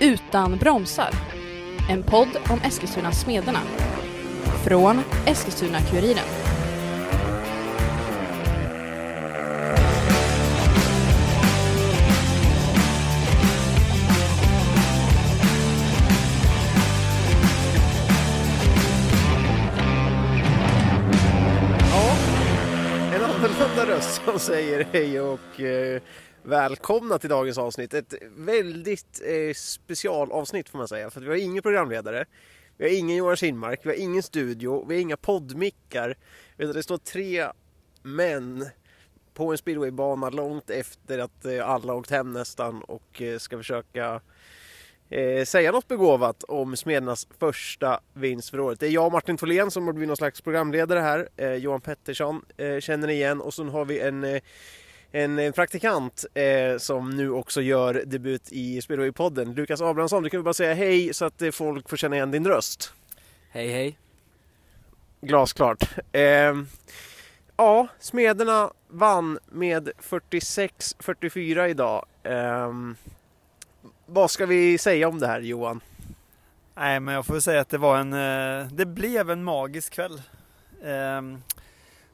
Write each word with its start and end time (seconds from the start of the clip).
Utan 0.00 0.56
bromsar. 0.56 1.10
En 1.90 2.02
podd 2.02 2.28
om 2.50 2.60
Eskilstuna 2.64 3.12
Smederna. 3.12 3.58
Från 4.64 5.02
Eskilstuna-Kuriren. 5.26 6.24
Ja, 21.90 22.16
en 23.14 23.24
annorlunda 23.24 23.86
röst 23.86 24.22
som 24.24 24.38
säger 24.38 24.86
hej 24.92 25.20
och 25.20 25.60
eh, 25.60 26.00
välkomna 26.48 27.18
till 27.18 27.30
dagens 27.30 27.58
avsnitt. 27.58 27.94
Ett 27.94 28.14
väldigt 28.36 29.22
eh, 29.24 29.54
specialavsnitt 29.54 30.68
får 30.68 30.78
man 30.78 30.88
säga. 30.88 31.10
För 31.10 31.20
att 31.20 31.26
vi 31.26 31.30
har 31.30 31.36
ingen 31.36 31.62
programledare, 31.62 32.24
vi 32.76 32.84
har 32.84 32.98
ingen 32.98 33.16
Johan 33.16 33.36
Kinmark, 33.36 33.80
vi 33.82 33.88
har 33.88 33.96
ingen 33.96 34.22
studio, 34.22 34.84
vi 34.88 34.94
har 34.94 35.00
inga 35.00 35.16
poddmickar. 35.16 36.16
Utan 36.58 36.74
det 36.74 36.82
står 36.82 36.98
tre 36.98 37.46
män 38.02 38.66
på 39.34 39.50
en 39.52 39.58
speedwaybana 39.58 40.30
långt 40.30 40.70
efter 40.70 41.18
att 41.18 41.44
eh, 41.44 41.68
alla 41.68 41.94
åkt 41.94 42.10
hem 42.10 42.32
nästan 42.32 42.82
och 42.82 43.22
eh, 43.22 43.38
ska 43.38 43.56
försöka 43.56 44.20
eh, 45.08 45.44
säga 45.44 45.72
något 45.72 45.88
begåvat 45.88 46.42
om 46.42 46.76
Smedernas 46.76 47.28
första 47.38 48.00
vinst 48.14 48.50
för 48.50 48.60
året. 48.60 48.80
Det 48.80 48.86
är 48.86 48.90
jag 48.90 49.06
och 49.06 49.12
Martin 49.12 49.36
Tholén 49.36 49.70
som 49.70 49.86
har 49.86 49.92
blivit 49.92 50.08
någon 50.08 50.16
slags 50.16 50.40
programledare 50.40 51.00
här. 51.00 51.28
Eh, 51.36 51.54
Johan 51.54 51.80
Pettersson 51.80 52.44
eh, 52.56 52.80
känner 52.80 53.06
ni 53.06 53.12
igen 53.12 53.40
och 53.40 53.54
sen 53.54 53.68
har 53.68 53.84
vi 53.84 54.00
en, 54.00 54.24
eh, 54.24 54.42
en, 55.12 55.38
en 55.38 55.52
praktikant 55.52 56.24
eh, 56.34 56.78
som 56.78 57.10
nu 57.10 57.30
också 57.30 57.60
gör 57.60 58.02
debut 58.06 58.52
i 58.52 58.80
Speedway-podden. 58.80 59.54
Lukas 59.54 59.80
Abrahamsson, 59.80 60.22
du 60.22 60.30
kan 60.30 60.38
väl 60.38 60.44
bara 60.44 60.54
säga 60.54 60.74
hej 60.74 61.14
så 61.14 61.24
att 61.24 61.42
eh, 61.42 61.50
folk 61.50 61.88
får 61.88 61.96
känna 61.96 62.16
igen 62.16 62.30
din 62.30 62.46
röst. 62.46 62.92
Hej 63.50 63.68
hej. 63.68 63.98
Glasklart. 65.20 65.90
Eh, 66.12 66.54
ja, 67.56 67.88
Smederna 67.98 68.70
vann 68.88 69.38
med 69.50 69.90
46-44 70.02 71.66
idag. 71.68 72.06
Eh, 72.22 72.72
vad 74.06 74.30
ska 74.30 74.46
vi 74.46 74.78
säga 74.78 75.08
om 75.08 75.18
det 75.18 75.26
här 75.26 75.40
Johan? 75.40 75.80
Nej, 76.74 77.00
men 77.00 77.14
jag 77.14 77.26
får 77.26 77.34
väl 77.34 77.42
säga 77.42 77.60
att 77.60 77.68
det 77.68 77.78
var 77.78 77.98
en, 77.98 78.12
eh, 78.12 78.66
det 78.72 78.86
blev 78.86 79.30
en 79.30 79.44
magisk 79.44 79.92
kväll. 79.92 80.22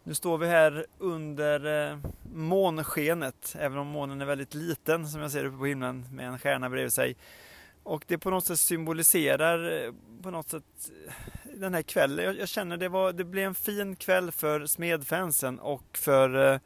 Nu 0.07 0.15
står 0.15 0.39
vi 0.39 0.47
här 0.47 0.87
under 0.99 1.91
eh, 1.91 1.99
månskenet, 2.35 3.57
även 3.59 3.79
om 3.79 3.87
månen 3.87 4.21
är 4.21 4.27
väldigt 4.27 4.55
liten 4.55 5.09
som 5.09 5.21
jag 5.21 5.31
ser 5.31 5.45
uppe 5.45 5.59
på 5.59 5.67
himlen 5.67 6.07
med 6.13 6.27
en 6.27 6.39
stjärna 6.39 6.71
bredvid 6.71 6.93
sig. 6.93 7.17
Och 7.83 8.05
det 8.07 8.19
på 8.19 8.31
något 8.31 8.45
sätt 8.45 8.59
symboliserar 8.59 9.85
eh, 9.85 9.93
på 10.23 10.31
något 10.31 10.49
sätt 10.49 10.91
eh, 11.07 11.13
den 11.55 11.75
här 11.75 11.83
kvällen. 11.83 12.25
Jag, 12.25 12.39
jag 12.39 12.49
känner 12.49 12.77
det 12.77 12.89
var, 12.89 13.13
det 13.13 13.25
blev 13.25 13.47
en 13.47 13.55
fin 13.55 13.97
kväll 13.97 14.33
för 14.33 14.67
smedfansen 14.67 15.59
och 15.59 15.99
för 15.99 16.53
eh, 16.53 16.61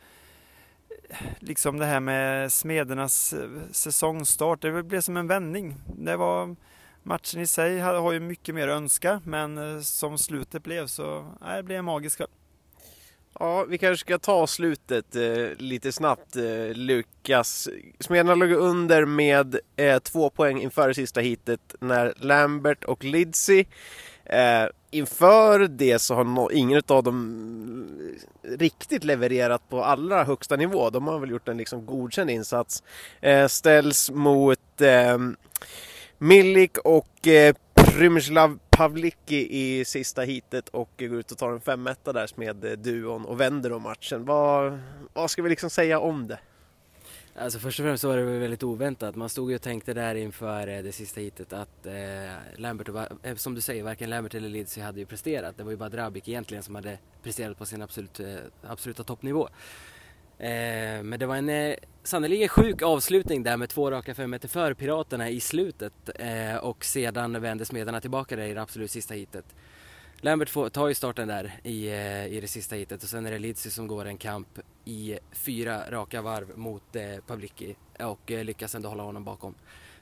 liksom 1.39 1.78
det 1.78 1.86
här 1.86 2.00
med 2.00 2.52
smedernas 2.52 3.33
eh, 3.33 3.48
säsongstart. 3.70 4.62
Det 4.62 4.83
blev 4.83 5.00
som 5.00 5.17
en 5.17 5.27
vändning. 5.27 5.75
Det 5.98 6.17
var 6.17 6.56
matchen 7.02 7.41
i 7.41 7.47
sig 7.47 7.78
har 7.78 7.95
har 7.95 8.12
ju 8.12 8.20
mycket 8.20 8.55
mer 8.55 8.69
att 8.69 8.77
önska, 8.77 9.20
men 9.25 9.58
eh, 9.58 9.80
som 9.80 10.19
slutet 10.19 10.62
blev 10.62 10.86
så 10.86 11.34
nej, 11.41 11.56
det 11.56 11.62
blev 11.62 11.78
en 11.78 11.84
magisk 11.84 12.17
kväll. 12.17 12.28
Ja, 13.41 13.64
vi 13.64 13.78
kanske 13.78 14.00
ska 14.00 14.19
ta 14.19 14.47
slutet 14.47 15.17
eh, 15.17 15.56
lite 15.58 15.92
snabbt. 15.92 16.36
Eh, 16.36 16.75
Lukas, 16.75 17.69
Smederna 18.00 18.34
låg 18.34 18.50
under 18.53 19.05
med 19.05 19.58
eh, 19.77 19.98
två 19.98 20.30
poäng 20.30 20.61
inför 20.61 20.89
det 20.89 20.95
sista 20.95 21.20
hitet 21.20 21.75
när 21.80 22.14
Lambert 22.17 22.84
och 22.84 23.05
Lidsey 23.05 23.64
eh, 24.25 24.64
inför 24.91 25.58
det 25.69 25.98
så 25.98 26.14
har 26.14 26.25
no 26.25 26.50
ingen 26.53 26.83
av 26.86 27.03
dem 27.03 27.86
eh, 28.42 28.51
riktigt 28.58 29.05
levererat 29.05 29.68
på 29.68 29.85
allra 29.85 30.24
högsta 30.24 30.57
nivå. 30.57 30.91
De 30.91 31.07
har 31.07 31.18
väl 31.18 31.30
gjort 31.30 31.48
en 31.48 31.57
liksom 31.57 31.86
godkänd 31.86 32.30
insats. 32.30 32.83
Eh, 33.20 33.46
ställs 33.46 34.11
mot 34.11 34.80
eh, 34.80 35.18
Milik 36.18 36.79
och 36.79 37.29
eh, 37.29 37.55
eh, 38.03 38.51
Pavlicki 38.70 39.48
i 39.51 39.85
sista 39.85 40.23
hitet 40.23 40.69
och 40.69 40.91
går 40.98 41.14
ut 41.14 41.33
och 41.33 41.39
tar 41.39 41.53
en 41.53 41.61
femetta 41.61 42.13
där 42.13 42.31
med 42.35 42.64
eh, 42.64 42.73
duon 42.73 43.25
och 43.25 43.41
vänder 43.41 43.73
om 43.73 43.83
matchen. 43.83 44.25
Vad, 44.25 44.79
vad 45.13 45.31
ska 45.31 45.42
vi 45.42 45.48
liksom 45.48 45.70
säga 45.70 46.01
om 46.01 46.27
det? 46.27 46.39
Alltså 47.41 47.59
först 47.59 47.81
och 47.81 47.85
främst 47.85 48.01
så 48.01 48.09
var 48.09 48.17
det 48.17 48.25
väldigt 48.25 48.63
oväntat. 48.63 49.17
Man 49.17 49.29
stod 49.29 49.51
ju 49.51 49.57
och 49.57 49.63
tänkte 49.63 49.95
där 49.95 50.14
inför 50.14 50.69
eh, 50.69 50.83
det 50.83 50.92
sista 50.92 51.20
hitet 51.20 51.53
att 51.53 51.86
eh, 51.86 51.92
Lambert, 52.57 52.89
och, 52.89 53.27
eh, 53.27 53.36
som 53.36 53.55
du 53.55 53.61
säger, 53.61 53.83
varken 53.83 54.11
Lambert 54.11 54.35
eller 54.35 54.48
Lidsey 54.48 54.83
hade 54.83 55.01
ju 55.01 55.07
presterat. 55.07 55.57
Det 55.57 55.65
var 55.65 55.70
ju 55.70 55.77
bara 55.77 55.89
Drabik 55.89 56.29
egentligen 56.29 56.63
som 56.63 56.75
hade 56.75 56.98
presterat 57.23 57.59
på 57.59 57.67
sin 57.67 57.83
absolut, 57.83 58.20
absoluta 58.63 59.05
toppnivå. 59.05 59.48
Eh, 60.38 61.02
men 61.02 61.18
det 61.18 61.26
var 61.26 61.36
en 61.36 61.48
eh, 61.48 61.74
sannerligen 62.02 62.48
sjuk 62.48 62.82
avslutning 62.82 63.42
där 63.42 63.56
med 63.56 63.68
två 63.68 63.90
raka 63.90 64.14
fem 64.14 64.30
meter 64.30 64.48
för 64.48 64.74
Piraterna 64.74 65.30
i 65.30 65.40
slutet 65.40 66.10
eh, 66.14 66.56
och 66.56 66.84
sedan 66.84 67.40
vände 67.40 67.64
Smederna 67.64 68.00
tillbaka 68.00 68.36
där 68.36 68.46
i 68.46 68.54
det 68.54 68.62
absolut 68.62 68.90
sista 68.90 69.14
hitet. 69.14 69.44
Lambert 70.20 70.48
får, 70.48 70.68
tar 70.68 70.88
ju 70.88 70.94
starten 70.94 71.28
där 71.28 71.60
i, 71.62 71.88
eh, 71.88 72.26
i 72.26 72.40
det 72.40 72.48
sista 72.48 72.76
hitet 72.76 73.02
och 73.02 73.08
sen 73.08 73.26
är 73.26 73.30
det 73.30 73.38
Lidsey 73.38 73.70
som 73.70 73.86
går 73.86 74.04
en 74.04 74.18
kamp 74.18 74.58
i 74.84 75.18
fyra 75.32 75.90
raka 75.90 76.22
varv 76.22 76.58
mot 76.58 76.96
eh, 76.96 77.16
Pavlicki 77.26 77.76
och 78.00 78.30
eh, 78.30 78.44
lyckas 78.44 78.74
ändå 78.74 78.88
hålla 78.88 79.02
honom 79.02 79.24
bakom 79.24 79.55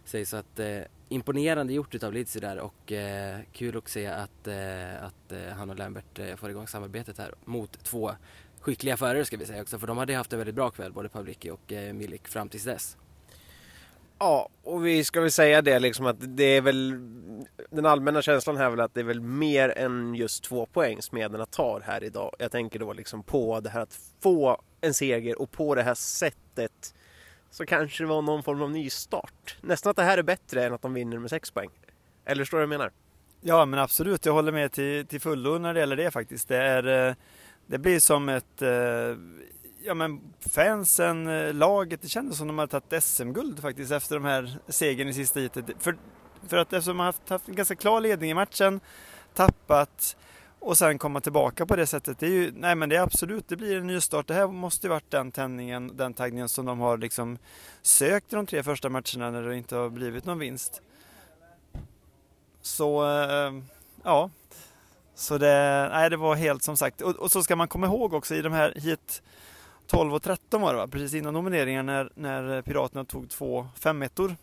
sig. 0.05 0.27
Så 0.27 0.37
att 0.37 0.59
eh, 0.59 0.79
imponerande 1.09 1.73
gjort 1.73 1.95
utav 1.95 2.13
Lidsey 2.13 2.41
där 2.41 2.59
och 2.59 2.93
eh, 2.93 3.39
kul 3.53 3.77
att 3.77 3.89
se 3.89 4.07
att, 4.07 4.47
eh, 4.47 5.05
att 5.05 5.33
eh, 5.33 5.55
han 5.57 5.71
och 5.71 5.79
Lambert 5.79 6.19
eh, 6.19 6.37
får 6.37 6.51
igång 6.51 6.67
samarbetet 6.67 7.19
här 7.19 7.35
mot 7.45 7.85
två 7.85 8.11
skickliga 8.67 8.97
förare 8.97 9.25
ska 9.25 9.37
vi 9.37 9.47
säga 9.47 9.63
också 9.63 9.79
för 9.79 9.87
de 9.87 9.99
hade 9.99 10.15
haft 10.15 10.33
en 10.33 10.39
väldigt 10.39 10.55
bra 10.55 10.71
kväll 10.71 10.93
både 10.93 11.09
Pavlicki 11.09 11.51
och 11.51 11.73
eh, 11.73 11.93
Milik 11.93 12.29
fram 12.29 12.49
tills 12.49 12.65
dess. 12.65 12.97
Ja, 14.19 14.49
och 14.63 14.87
vi 14.87 15.05
ska 15.05 15.21
väl 15.21 15.31
säga 15.31 15.63
det 15.63 15.79
liksom 15.79 16.07
att 16.07 16.17
det 16.19 16.45
är 16.45 16.61
väl 16.61 16.91
den 17.71 17.87
allmänna 17.87 18.23
känslan 18.23 18.57
här 18.57 18.65
är 18.65 18.71
väl 18.71 18.81
att 18.81 18.95
det 18.95 19.01
är 19.01 19.05
väl 19.05 19.21
mer 19.21 19.79
än 19.79 20.15
just 20.15 20.45
två 20.45 20.67
poäng 20.67 21.03
Smederna 21.03 21.47
tar 21.47 21.81
här 21.81 22.05
idag. 22.05 22.37
Jag 22.39 22.53
tänker 22.53 22.79
då 22.79 22.93
liksom 22.93 23.23
på 23.23 23.61
det 23.61 23.71
här 23.71 23.81
att 23.81 23.99
få 24.21 24.63
en 24.81 24.95
seger 24.95 25.41
och 25.43 25.51
på 25.51 25.75
det 25.75 25.83
här 25.83 25.95
sättet 25.95 26.95
så 27.51 27.67
kanske 27.67 28.03
det 28.03 28.09
var 28.09 28.23
någon 28.23 28.43
form 28.43 28.63
av 28.63 28.71
nystart. 28.71 29.57
Nästan 29.61 29.91
att 29.91 29.97
det 29.97 30.03
här 30.03 30.19
är 30.19 30.23
bättre 30.23 30.65
än 30.65 30.75
att 30.75 30.83
de 30.83 30.95
vinner 30.95 31.19
med 31.19 31.31
sex 31.31 31.51
poäng. 31.51 31.71
Eller 32.25 32.43
förstår 32.45 32.59
du 32.59 32.67
vad 32.67 32.75
jag 32.75 32.79
menar? 32.79 32.93
Ja, 33.41 33.65
men 33.65 33.81
absolut, 33.81 34.27
jag 34.27 34.33
håller 34.33 34.53
med 34.53 34.73
till, 34.73 35.07
till 35.07 35.21
fullo 35.21 35.59
när 35.59 35.75
det 35.75 35.81
gäller 35.81 35.97
det 35.97 36.11
faktiskt. 36.11 36.49
Det, 36.49 36.57
är, 36.57 37.09
eh, 37.09 37.15
det 37.67 37.79
blir 37.79 38.01
som 38.01 38.29
ett, 38.29 38.63
eh, 38.63 39.17
ja 39.83 39.95
men 39.95 40.21
fansen, 40.41 41.27
eh, 41.27 41.55
laget, 41.55 42.03
det 42.03 42.09
kändes 42.09 42.39
som 42.39 42.47
de 42.47 42.59
hade 42.59 42.81
tagit 42.81 43.05
SM-guld 43.05 43.61
faktiskt 43.63 43.93
efter 43.93 44.15
de 44.15 44.25
här 44.25 44.59
segern 44.69 45.09
i 45.09 45.15
sista 45.15 45.41
heatet. 45.41 45.65
För, 45.79 45.97
för 46.49 46.57
att 46.57 46.73
eftersom 46.73 46.97
de 46.97 46.99
har 46.99 47.07
haft, 47.07 47.29
haft 47.29 47.49
en 47.49 47.55
ganska 47.55 47.75
klar 47.75 48.01
ledning 48.01 48.31
i 48.31 48.35
matchen, 48.35 48.81
tappat 49.35 50.17
och 50.59 50.79
sen 50.79 50.99
komma 50.99 51.21
tillbaka 51.21 51.67
på 51.67 51.77
det 51.77 51.87
sättet. 51.87 52.19
Det 52.19 52.27
är 52.27 52.31
ju, 52.31 52.53
nej 52.57 52.75
men 52.75 52.89
det 52.89 52.97
är 52.97 53.03
absolut, 53.03 53.49
det 53.49 53.57
blir 53.57 53.77
en 53.77 53.87
nystart. 53.87 54.27
Det 54.27 54.35
här 54.35 54.47
måste 54.47 54.87
ju 54.87 54.91
varit 54.91 55.11
den 55.11 55.33
tändningen, 55.33 55.97
den 55.97 56.15
taggningen 56.15 56.49
som 56.49 56.67
de 56.67 56.81
har 56.81 56.99
liksom 56.99 57.39
sökt 57.83 58.33
i 58.33 58.37
de 58.37 58.47
tre 58.47 58.63
första 58.63 58.89
matcherna 58.89 59.31
när 59.31 59.43
det 59.43 59.57
inte 59.57 59.77
har 59.77 59.91
blivit 59.91 60.25
någon 60.25 60.39
vinst. 60.39 60.83
Så, 62.63 63.11
eh, 63.11 63.53
ja. 64.03 64.31
Så 65.19 65.39
det, 65.39 65.89
nej, 65.93 66.11
det 66.11 66.17
var 66.17 66.35
helt 66.35 66.63
som 66.63 66.77
sagt. 66.77 67.01
Och, 67.01 67.17
och 67.17 67.33
så 67.33 67.43
ska 67.43 67.57
man 67.57 67.69
komma 67.69 67.87
ihåg 67.87 68.15
också 68.15 68.35
i 68.35 68.43
de 68.43 68.53
här 68.53 68.73
hit 68.77 69.23
12 69.87 70.15
och 70.15 70.23
13 70.23 70.61
var 70.61 70.73
det 70.73 70.79
va? 70.79 70.89
Precis 70.89 71.15
innan 71.15 71.35
nomineringen 71.35 71.87
när, 71.87 72.11
när 72.15 72.63
Piraterna 72.63 73.05
tog 73.05 73.31
två 73.31 73.69
femettor. 73.75 74.37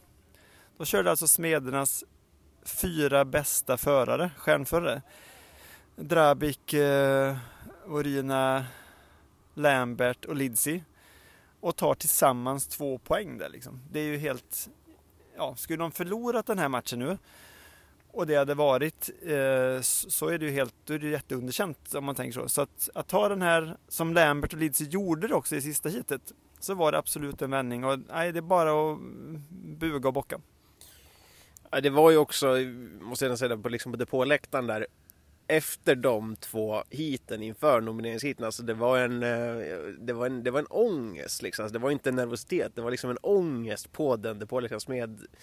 Då 0.77 0.85
körde 0.85 1.09
alltså 1.09 1.27
Smedernas 1.27 2.03
fyra 2.65 3.25
bästa 3.25 3.77
förare, 3.77 4.31
stjärnförare. 4.37 5.01
Drabik, 5.95 6.73
eh, 6.73 7.37
Orina, 7.87 8.65
Lambert 9.53 10.25
och 10.25 10.35
Lidsey. 10.35 10.81
Och 11.59 11.75
tar 11.75 11.95
tillsammans 11.95 12.67
två 12.67 12.97
poäng 12.97 13.37
där 13.37 13.49
liksom. 13.49 13.81
Det 13.91 13.99
är 13.99 14.03
ju 14.05 14.17
helt... 14.17 14.69
Ja, 15.37 15.55
skulle 15.55 15.83
de 15.83 15.91
förlorat 15.91 16.45
den 16.45 16.59
här 16.59 16.69
matchen 16.69 16.99
nu 16.99 17.17
och 18.13 18.27
det 18.27 18.35
hade 18.35 18.53
varit 18.53 19.09
eh, 19.21 19.81
så 19.81 20.27
är 20.27 20.37
det 20.37 20.45
ju 20.45 20.51
helt, 20.51 20.75
då 20.85 20.93
är 20.93 20.99
det 20.99 21.07
jätteunderkänt 21.07 21.95
om 21.95 22.05
man 22.05 22.15
tänker 22.15 22.39
så. 22.39 22.49
Så 22.49 22.61
att, 22.61 22.89
att 22.93 23.07
ta 23.07 23.29
den 23.29 23.41
här 23.41 23.77
som 23.87 24.13
Lambert 24.13 24.53
och 24.53 24.59
Lidsey 24.59 24.87
gjorde 24.87 25.33
också 25.33 25.55
i 25.55 25.61
sista 25.61 25.89
hitet 25.89 26.31
så 26.59 26.73
var 26.73 26.91
det 26.91 26.97
absolut 26.97 27.41
en 27.41 27.51
vändning 27.51 27.85
och 27.85 27.99
nej, 28.09 28.31
det 28.31 28.39
är 28.39 28.41
bara 28.41 28.91
att 28.91 28.99
buga 29.79 30.07
och 30.07 30.13
bocka. 30.13 30.39
Ja, 31.71 31.81
det 31.81 31.89
var 31.89 32.11
ju 32.11 32.17
också, 32.17 32.47
måste 33.01 33.25
jag 33.25 33.39
säga, 33.39 33.57
på, 33.57 33.69
liksom 33.69 33.91
på 33.91 33.97
depåläktaren 33.97 34.67
där 34.67 34.87
efter 35.47 35.95
de 35.95 36.35
två 36.35 36.83
hiten 36.89 37.41
inför 37.41 37.81
nomineringsheaten, 37.81 38.45
alltså 38.45 38.63
det 38.63 38.73
var 38.73 38.97
en, 38.97 39.23
eh, 39.23 39.83
det 39.99 40.13
var 40.13 40.25
en, 40.25 40.43
det 40.43 40.51
var 40.51 40.59
en 40.59 40.67
ångest 40.69 41.41
liksom. 41.41 41.63
Alltså 41.63 41.73
det 41.73 41.83
var 41.83 41.91
inte 41.91 42.09
en 42.09 42.15
nervositet, 42.15 42.75
det 42.75 42.81
var 42.81 42.91
liksom 42.91 43.09
en 43.09 43.17
ångest 43.21 43.91
på 43.91 44.15
den 44.15 44.39
depåläktaren. 44.39 44.81
Smed, 44.81 45.09
liksom, 45.09 45.37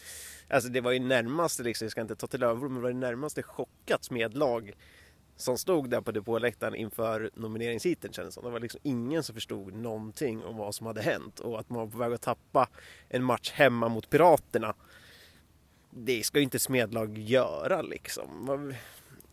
alltså 0.49 0.69
det 0.69 0.81
var 0.81 0.93
ju 0.93 0.99
närmaste, 0.99 1.63
liksom, 1.63 1.85
jag 1.85 1.93
ska 1.93 2.01
inte 2.01 2.17
ta 2.17 2.27
till 2.27 2.43
överord, 2.43 2.71
men 2.71 2.75
det 2.75 2.83
var 2.83 2.91
det 2.91 2.99
närmaste 2.99 3.43
chockat 3.43 4.05
smedlag 4.05 4.73
som 5.37 5.59
stod 5.59 5.91
där 5.91 6.01
på 6.01 6.13
depåläktaren 6.13 6.75
inför 6.75 7.31
nomineringsheaten 7.35 8.13
kändes 8.13 8.35
som. 8.35 8.45
Det 8.45 8.51
var 8.51 8.61
liksom 8.61 8.81
ingen 8.83 9.23
som 9.23 9.35
förstod 9.35 9.75
någonting 9.75 10.45
om 10.45 10.57
vad 10.57 10.75
som 10.75 10.87
hade 10.87 11.03
hänt 11.03 11.41
och 11.41 11.61
att 11.61 11.71
man 11.71 11.81
var 11.81 11.87
på 11.87 11.99
väg 11.99 12.13
att 12.13 12.23
tappa 12.23 12.69
en 13.09 13.25
match 13.25 13.53
hemma 13.53 13.89
mot 13.89 14.11
Piraterna. 14.11 14.75
Det 15.91 16.23
ska 16.23 16.39
ju 16.39 16.45
inte 16.45 16.59
smedlag 16.59 17.19
göra 17.19 17.83
liksom. 17.83 18.75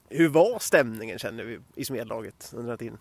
Hur 0.09 0.30
var 0.30 0.59
stämningen 0.59 1.19
känner 1.19 1.44
vi 1.44 1.59
i 1.75 1.86
smedlaget 1.86 2.50
under 2.54 2.63
den 2.63 2.69
här 2.69 2.77
tiden? 2.77 2.98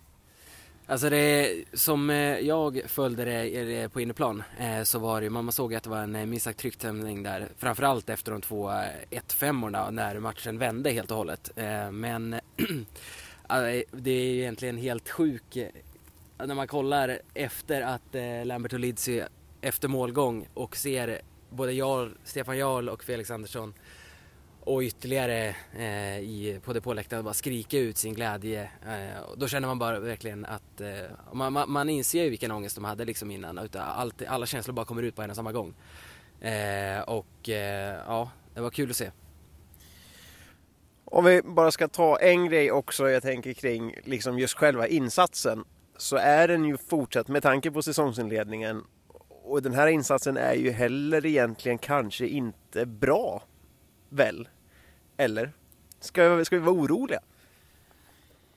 Alltså 0.89 1.11
det, 1.11 1.65
som 1.73 2.11
eh, 2.11 2.39
jag 2.39 2.83
följde 2.87 3.25
det 3.25 3.89
på 3.89 4.01
inneplan 4.01 4.43
eh, 4.59 4.83
så 4.83 4.99
var 4.99 5.21
det, 5.21 5.31
man 5.31 5.53
såg 5.53 5.75
att 5.75 5.83
det 5.83 5.91
var 5.91 5.99
en 6.03 6.17
eh, 6.17 6.27
minst 6.27 6.45
sagt 6.45 6.59
tryckt 6.59 6.79
stämning 6.79 7.23
där. 7.23 7.49
Framförallt 7.59 8.11
efter 8.11 8.33
de 8.33 8.41
två 8.41 8.71
1-5orna 9.11 9.91
när 9.91 10.19
matchen 10.19 10.59
vände 10.59 10.91
helt 10.91 11.11
och 11.11 11.17
hållet. 11.17 11.51
Men 11.91 12.41
det 13.93 14.11
är 14.11 14.35
egentligen 14.35 14.77
helt 14.77 15.11
sjuk 15.11 15.59
när 16.39 16.55
man 16.55 16.69
kollar 16.69 17.19
efter 17.35 17.83
att 17.83 18.47
Lambert 18.47 18.73
och 18.73 18.81
Lidsey 18.81 19.23
efter 19.61 19.89
målgång 19.89 20.49
och 20.55 20.77
ser 20.77 21.21
både 21.51 21.73
Jarl, 21.73 22.11
Stefan 22.25 22.59
Jarl 22.59 22.89
och 22.89 23.05
Felix 23.05 23.31
Andersson 23.31 23.75
och 24.67 24.83
ytterligare 24.83 25.57
eh, 25.79 26.19
i, 26.19 26.61
på 26.65 26.73
depåläktaren 26.73 27.25
bara 27.25 27.35
skrika 27.35 27.79
ut 27.79 27.99
sin 27.99 28.15
glädje. 28.15 28.63
Eh, 28.63 29.23
då 29.37 29.49
känner 29.49 29.69
man 29.69 29.79
bara 29.79 30.01
verkligen 30.01 30.45
att 30.45 30.81
eh, 30.81 30.89
man, 31.33 31.53
man, 31.53 31.73
man, 31.73 31.89
inser 31.89 32.25
ju 32.25 32.31
vilken 32.31 32.51
ångest 32.51 32.75
de 32.75 32.85
hade 32.85 33.05
liksom 33.05 33.31
innan. 33.31 33.59
Utan 33.59 33.83
allt, 33.83 34.23
alla 34.29 34.47
känslor 34.47 34.75
bara 34.75 34.87
kommer 34.87 35.03
ut 35.03 35.17
på 35.17 35.23
en 35.23 35.31
och 35.31 35.37
samma 35.37 35.53
gång. 35.53 35.75
Eh, 36.41 37.01
och 37.01 37.49
eh, 37.49 38.01
ja, 38.07 38.31
det 38.55 38.61
var 38.61 38.71
kul 38.71 38.91
att 38.91 38.97
se. 38.97 39.11
Om 41.05 41.25
vi 41.25 41.43
bara 41.43 41.71
ska 41.71 41.89
ta 41.89 42.19
en 42.19 42.47
grej 42.47 42.73
också 42.73 43.11
jag 43.11 43.23
tänker 43.23 43.53
kring 43.53 43.95
liksom 44.05 44.39
just 44.39 44.55
själva 44.55 44.87
insatsen. 44.87 45.65
Så 45.97 46.17
är 46.17 46.49
den 46.49 46.65
ju 46.65 46.77
fortsatt 46.77 47.29
med 47.29 47.43
tanke 47.43 47.71
på 47.71 47.83
säsongsinledningen. 47.83 48.85
Och 49.29 49.63
den 49.63 49.75
här 49.75 49.87
insatsen 49.87 50.37
är 50.37 50.55
ju 50.55 50.71
heller 50.71 51.27
egentligen 51.27 51.79
kanske 51.79 52.27
inte 52.27 52.87
bra. 52.87 53.43
Väl? 54.09 54.49
Eller? 55.17 55.53
Ska, 56.01 56.45
ska 56.45 56.57
vi 56.57 56.63
vara 56.63 56.75
oroliga? 56.75 57.21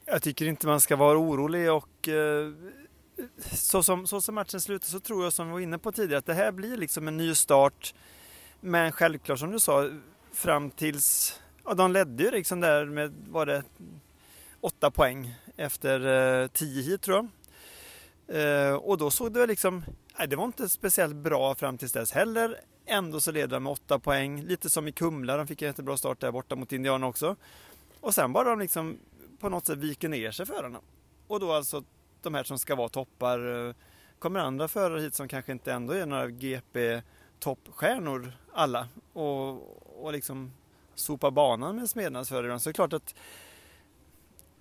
Jag 0.06 0.24
tycker 0.24 0.46
inte 0.46 0.68
man 0.68 0.82
ska 0.82 0.96
vara 0.96 1.18
orolig 1.18 1.72
och 1.72 2.08
eh, 2.08 2.52
så, 3.52 3.84
som, 3.84 4.08
så 4.08 4.22
som 4.22 4.36
matchen 4.36 4.62
slutar 4.62 4.88
så 4.88 5.00
tror 5.00 5.24
jag 5.24 5.34
som 5.34 5.48
vi 5.48 5.54
var 5.54 5.60
inne 5.60 5.78
på 5.78 5.92
tidigare 5.92 6.18
att 6.18 6.26
det 6.26 6.34
här 6.34 6.52
blir 6.52 6.78
liksom 6.78 7.08
en 7.08 7.18
ny 7.18 7.36
start. 7.36 7.94
Men 8.60 8.92
självklart 8.92 9.40
som 9.40 9.52
du 9.52 9.60
sa 9.60 9.90
fram 10.32 10.72
tills, 10.72 11.40
ja 11.66 11.74
de 11.74 11.92
ledde 11.92 12.24
ju 12.24 12.32
liksom 12.32 12.60
där 12.60 12.86
med, 12.86 13.14
var 13.30 13.46
det 13.46 13.64
åtta 14.62 14.92
poäng 14.92 15.36
efter 15.56 16.08
eh, 16.42 16.48
tio 16.48 16.82
hit 16.84 17.02
tror 17.02 17.18
jag. 17.18 17.28
Eh, 18.38 18.74
och 18.74 18.98
då 18.98 19.12
såg 19.12 19.34
det 19.34 19.48
liksom, 19.48 19.84
nej, 20.20 20.28
det 20.28 20.36
var 20.36 20.46
inte 20.46 20.70
speciellt 20.70 21.16
bra 21.16 21.56
fram 21.56 21.78
tills 21.78 21.92
dess 21.92 22.12
heller. 22.12 22.60
Ändå 22.92 23.20
så 23.20 23.32
leder 23.32 23.48
de 23.48 23.64
med 23.64 23.72
8 23.72 24.00
poäng, 24.00 24.42
lite 24.42 24.70
som 24.70 24.88
i 24.88 24.92
Kumla, 24.92 25.38
de 25.38 25.48
fick 25.48 25.62
en 25.62 25.68
jättebra 25.68 25.98
start 25.98 26.20
där 26.20 26.32
borta 26.32 26.56
mot 26.56 26.72
Indianerna 26.72 27.08
också. 27.08 27.36
Och 28.02 28.14
sen 28.14 28.34
bara 28.34 28.50
de 28.50 28.60
liksom 28.60 28.98
på 29.40 29.50
något 29.50 29.66
sätt 29.66 29.78
viker 29.78 30.10
ner 30.10 30.32
sig 30.32 30.46
förarna. 30.46 30.80
Och 31.28 31.40
då 31.40 31.52
alltså 31.52 31.84
de 32.22 32.34
här 32.34 32.44
som 32.44 32.60
ska 32.60 32.76
vara 32.76 32.90
toppar, 32.90 33.68
eh, 33.68 33.76
kommer 34.20 34.40
andra 34.40 34.68
förare 34.68 35.02
hit 35.02 35.14
som 35.16 35.28
kanske 35.28 35.52
inte 35.52 35.74
ändå 35.74 35.94
är 35.94 36.06
några 36.06 36.28
GP 36.28 37.02
toppstjärnor 37.40 38.32
alla 38.54 38.88
och, 39.14 40.04
och 40.04 40.12
liksom 40.12 40.52
sopa 40.96 41.32
banan 41.32 41.76
med 41.76 41.90
Smedernas 41.90 42.30
förare. 42.30 42.60
Så 42.60 42.70
det 42.70 42.72
är 42.72 42.74
klart 42.74 42.94
att 42.94 43.16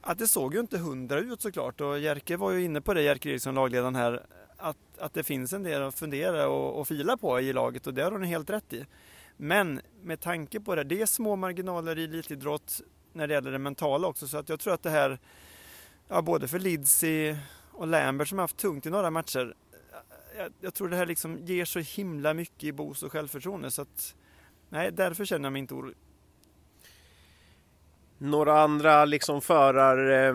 att 0.00 0.19
det 0.19 0.28
såg 0.28 0.54
ju 0.54 0.60
inte 0.60 0.78
hundra 0.78 1.19
ut 1.19 1.40
såklart 1.40 1.80
och 1.80 1.98
Jerker 1.98 2.36
var 2.36 2.52
ju 2.52 2.64
inne 2.64 2.80
på 2.80 2.94
det, 2.94 3.02
Jerker 3.02 3.30
Eriksson, 3.30 3.54
lagledaren 3.54 3.96
här, 3.96 4.26
att, 4.98 5.04
att 5.04 5.14
det 5.14 5.22
finns 5.22 5.52
en 5.52 5.62
del 5.62 5.82
att 5.82 5.98
fundera 5.98 6.48
och, 6.48 6.80
och 6.80 6.88
fila 6.88 7.16
på 7.16 7.40
i 7.40 7.52
laget 7.52 7.86
och 7.86 7.94
det 7.94 8.02
har 8.02 8.10
hon 8.10 8.22
helt 8.22 8.50
rätt 8.50 8.72
i. 8.72 8.86
Men 9.36 9.80
med 10.02 10.20
tanke 10.20 10.60
på 10.60 10.74
det, 10.74 10.84
det 10.84 11.02
är 11.02 11.06
små 11.06 11.36
marginaler 11.36 11.98
i 11.98 12.04
elitidrott 12.04 12.80
när 13.12 13.26
det 13.26 13.34
gäller 13.34 13.52
det 13.52 13.58
mentala 13.58 14.08
också 14.08 14.28
så 14.28 14.38
att 14.38 14.48
jag 14.48 14.60
tror 14.60 14.74
att 14.74 14.82
det 14.82 14.90
här, 14.90 15.18
ja, 16.08 16.22
både 16.22 16.48
för 16.48 16.58
Lidsey 16.58 17.36
och 17.72 17.86
Lambert 17.86 18.28
som 18.28 18.38
har 18.38 18.42
haft 18.42 18.56
tungt 18.56 18.86
i 18.86 18.90
några 18.90 19.10
matcher, 19.10 19.54
jag, 20.36 20.52
jag 20.60 20.74
tror 20.74 20.88
det 20.88 20.96
här 20.96 21.06
liksom 21.06 21.38
ger 21.38 21.64
så 21.64 21.78
himla 21.78 22.34
mycket 22.34 22.64
i 22.64 22.72
boost 22.72 23.02
och 23.02 23.12
självförtroende 23.12 23.70
så 23.70 23.82
att 23.82 24.14
nej, 24.68 24.92
därför 24.92 25.24
känner 25.24 25.46
jag 25.46 25.52
mig 25.52 25.60
inte 25.60 25.74
orolig. 25.74 25.96
Några 28.18 28.62
andra 28.62 29.04
liksom 29.04 29.40
förar... 29.40 30.28
Eh 30.28 30.34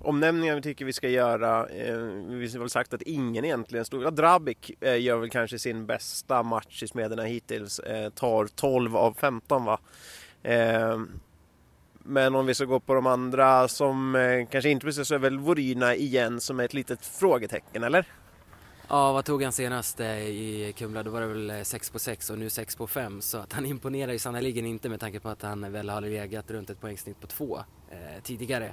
omnämningar 0.00 0.54
vi 0.54 0.62
tycker 0.62 0.84
vi 0.84 0.92
ska 0.92 1.08
göra. 1.08 1.68
Eh, 1.68 1.98
vi 2.28 2.52
har 2.52 2.58
väl 2.58 2.70
sagt 2.70 2.94
att 2.94 3.02
ingen 3.02 3.44
egentligen 3.44 3.84
stod... 3.84 4.02
Ja, 4.02 4.10
Drabik 4.10 4.70
eh, 4.80 5.00
gör 5.00 5.18
väl 5.18 5.30
kanske 5.30 5.58
sin 5.58 5.86
bästa 5.86 6.42
match 6.42 6.82
i 6.82 6.88
Smederna 6.88 7.22
hittills. 7.22 7.78
Eh, 7.78 8.10
tar 8.10 8.46
12 8.46 8.96
av 8.96 9.14
15 9.20 9.64
va. 9.64 9.80
Eh, 10.42 10.98
men 11.98 12.34
om 12.34 12.46
vi 12.46 12.54
ska 12.54 12.64
gå 12.64 12.80
på 12.80 12.94
de 12.94 13.06
andra 13.06 13.68
som 13.68 14.14
eh, 14.14 14.46
kanske 14.46 14.70
inte 14.70 14.86
precis 14.86 15.08
så 15.08 15.14
är 15.14 15.18
väl 15.18 15.38
Voryna 15.38 15.94
igen 15.94 16.40
som 16.40 16.60
är 16.60 16.64
ett 16.64 16.74
litet 16.74 17.06
frågetecken, 17.06 17.84
eller? 17.84 18.06
Ja, 18.90 19.12
vad 19.12 19.24
tog 19.24 19.42
han 19.42 19.52
senast 19.52 20.00
eh, 20.00 20.18
i 20.18 20.74
Kumla? 20.76 21.02
Då 21.02 21.10
var 21.10 21.20
det 21.20 21.26
väl 21.26 21.50
eh, 21.50 21.62
6 21.62 21.90
på 21.90 21.98
6 21.98 22.30
och 22.30 22.38
nu 22.38 22.50
6 22.50 22.76
på 22.76 22.86
5. 22.86 23.20
Så 23.20 23.38
att 23.38 23.52
han 23.52 23.66
imponerar 23.66 24.12
ju 24.12 24.18
sannerligen 24.18 24.66
inte 24.66 24.88
med 24.88 25.00
tanke 25.00 25.20
på 25.20 25.28
att 25.28 25.42
han 25.42 25.72
väl 25.72 25.88
har 25.88 26.00
legat 26.00 26.50
runt 26.50 26.70
ett 26.70 26.80
poängsnitt 26.80 27.20
på 27.20 27.26
2 27.26 27.58
eh, 27.90 28.22
tidigare. 28.22 28.72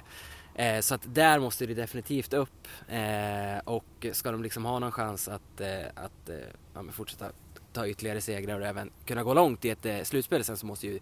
Eh, 0.58 0.80
så 0.80 0.94
att 0.94 1.14
där 1.14 1.38
måste 1.38 1.66
det 1.66 1.74
definitivt 1.74 2.32
upp 2.32 2.68
eh, 2.88 3.58
och 3.64 4.06
ska 4.12 4.32
de 4.32 4.42
liksom 4.42 4.64
ha 4.64 4.78
någon 4.78 4.92
chans 4.92 5.28
att, 5.28 5.60
eh, 5.60 5.86
att 5.94 6.28
eh, 6.28 6.36
ja, 6.74 6.84
fortsätta 6.92 7.32
ta 7.72 7.86
ytterligare 7.86 8.20
segrar 8.20 8.60
och 8.60 8.66
även 8.66 8.90
kunna 9.04 9.22
gå 9.22 9.34
långt 9.34 9.64
i 9.64 9.70
ett 9.70 9.86
eh, 9.86 10.02
slutspel 10.02 10.44
sen 10.44 10.56
så 10.56 10.66
måste 10.66 10.86
ju 10.86 11.00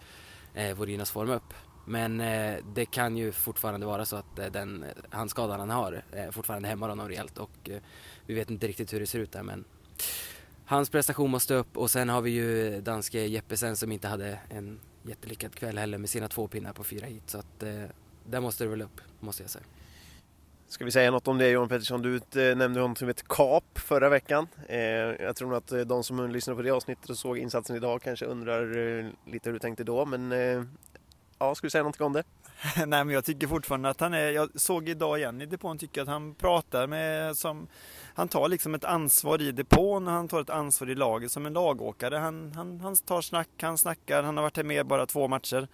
eh, 0.55 0.77
Vorinas 0.77 1.11
form 1.11 1.31
upp. 1.31 1.55
Men 1.87 2.21
eh, 2.21 2.57
det 2.75 2.87
kan 2.87 3.17
ju 3.17 3.33
fortfarande 3.33 3.87
vara 3.87 4.05
så 4.05 4.17
att 4.17 4.39
eh, 4.39 4.47
den 4.47 4.85
handskadan 5.11 5.61
han 5.61 5.71
har 5.71 6.05
eh, 6.13 6.31
fortfarande 6.31 6.69
hämmar 6.69 6.89
honom 6.89 7.09
rejält 7.09 7.39
och 7.39 7.71
eh, 7.71 7.81
vi 8.27 8.35
vet 8.35 8.51
inte 8.51 8.69
riktigt 8.69 8.93
hur 8.93 9.01
det 9.01 9.07
ser 9.07 9.19
ut 9.19 9.33
där 9.33 9.43
men 9.43 9.65
hans 10.65 10.91
prestation 10.91 11.31
måste 11.31 11.55
upp 11.55 11.77
och 11.77 11.91
sen 11.91 12.09
har 12.09 12.23
vi 12.23 12.31
ju 12.31 12.81
danske 12.81 13.27
Jeppesen 13.27 13.77
som 13.77 13.93
inte 13.93 14.09
hade 14.09 14.39
en 14.51 14.81
jättelyckad 15.03 15.55
kväll 15.55 15.79
heller 15.79 15.99
med 15.99 16.11
sina 16.11 16.29
två 16.29 16.49
pinnar 16.49 16.73
på 16.73 16.85
fyra 16.85 17.07
hit 17.07 17.31
så 17.31 17.39
att 17.39 17.63
där 18.27 18.41
måste 18.41 18.65
det 18.65 18.71
väl 18.71 18.83
upp, 18.83 19.01
måste 19.21 19.43
jag 19.43 19.51
säga. 19.51 19.65
Ska 20.69 20.85
vi 20.85 20.91
säga 20.91 21.11
något 21.11 21.29
om 21.29 21.39
det 21.39 21.49
Johan 21.49 21.69
Pettersson? 21.69 22.03
Du 22.03 22.17
eh, 22.17 22.57
nämnde 22.57 22.81
honom 22.81 22.97
som 22.97 23.09
ett 23.09 23.29
kap 23.29 23.79
förra 23.79 24.09
veckan. 24.09 24.49
Eh, 24.69 24.79
jag 24.79 25.37
tror 25.37 25.49
nog 25.49 25.57
att 25.57 25.73
eh, 25.73 25.81
de 25.81 26.05
som 26.05 26.31
lyssnade 26.31 26.57
på 26.57 26.63
det 26.63 26.71
avsnittet 26.71 27.11
och 27.11 27.19
såg 27.19 27.39
insatsen 27.39 27.77
idag 27.77 28.03
kanske 28.03 28.27
undrar 28.27 28.67
lite 29.31 29.49
hur 29.49 29.53
du 29.53 29.59
tänkte 29.59 29.85
då. 29.85 30.07
Men 30.07 30.33
ja, 31.39 31.55
ska 31.55 31.67
vi 31.67 31.71
säga 31.71 31.85
något 31.85 32.01
om 32.01 32.13
det? 32.13 32.25
Nej 32.77 33.05
men 33.05 33.11
jag 33.11 33.25
tycker 33.25 33.47
fortfarande 33.47 33.89
att 33.89 34.01
han 34.01 34.15
är, 34.15 34.31
jag 34.31 34.61
såg 34.61 34.89
idag 34.89 35.19
igen 35.19 35.41
i 35.41 35.47
depån, 35.47 35.79
tycker 35.79 36.03
att 36.03 36.09
han 36.09 36.35
pratar 36.35 36.87
med 36.87 37.37
som, 37.37 37.67
han 38.15 38.29
tar 38.29 38.49
liksom 38.49 38.75
ett 38.75 38.85
ansvar 38.85 39.43
i 39.43 39.53
depån 39.53 40.07
och 40.07 40.13
han 40.13 40.29
tar 40.29 40.41
ett 40.41 40.51
ansvar 40.51 40.91
i 40.91 40.95
laget 40.95 41.33
som 41.33 41.47
en 41.47 41.53
lagåkare. 41.53 42.17
Han, 42.17 42.53
han, 42.55 42.81
han 42.81 42.97
tar 42.97 43.21
snack, 43.21 43.49
han 43.61 43.79
snackar, 43.79 44.23
han 44.23 44.37
har 44.37 44.45
varit 44.45 44.67
med 44.67 44.87
bara 44.87 45.07
två 45.07 45.29
matcher. 45.29 45.69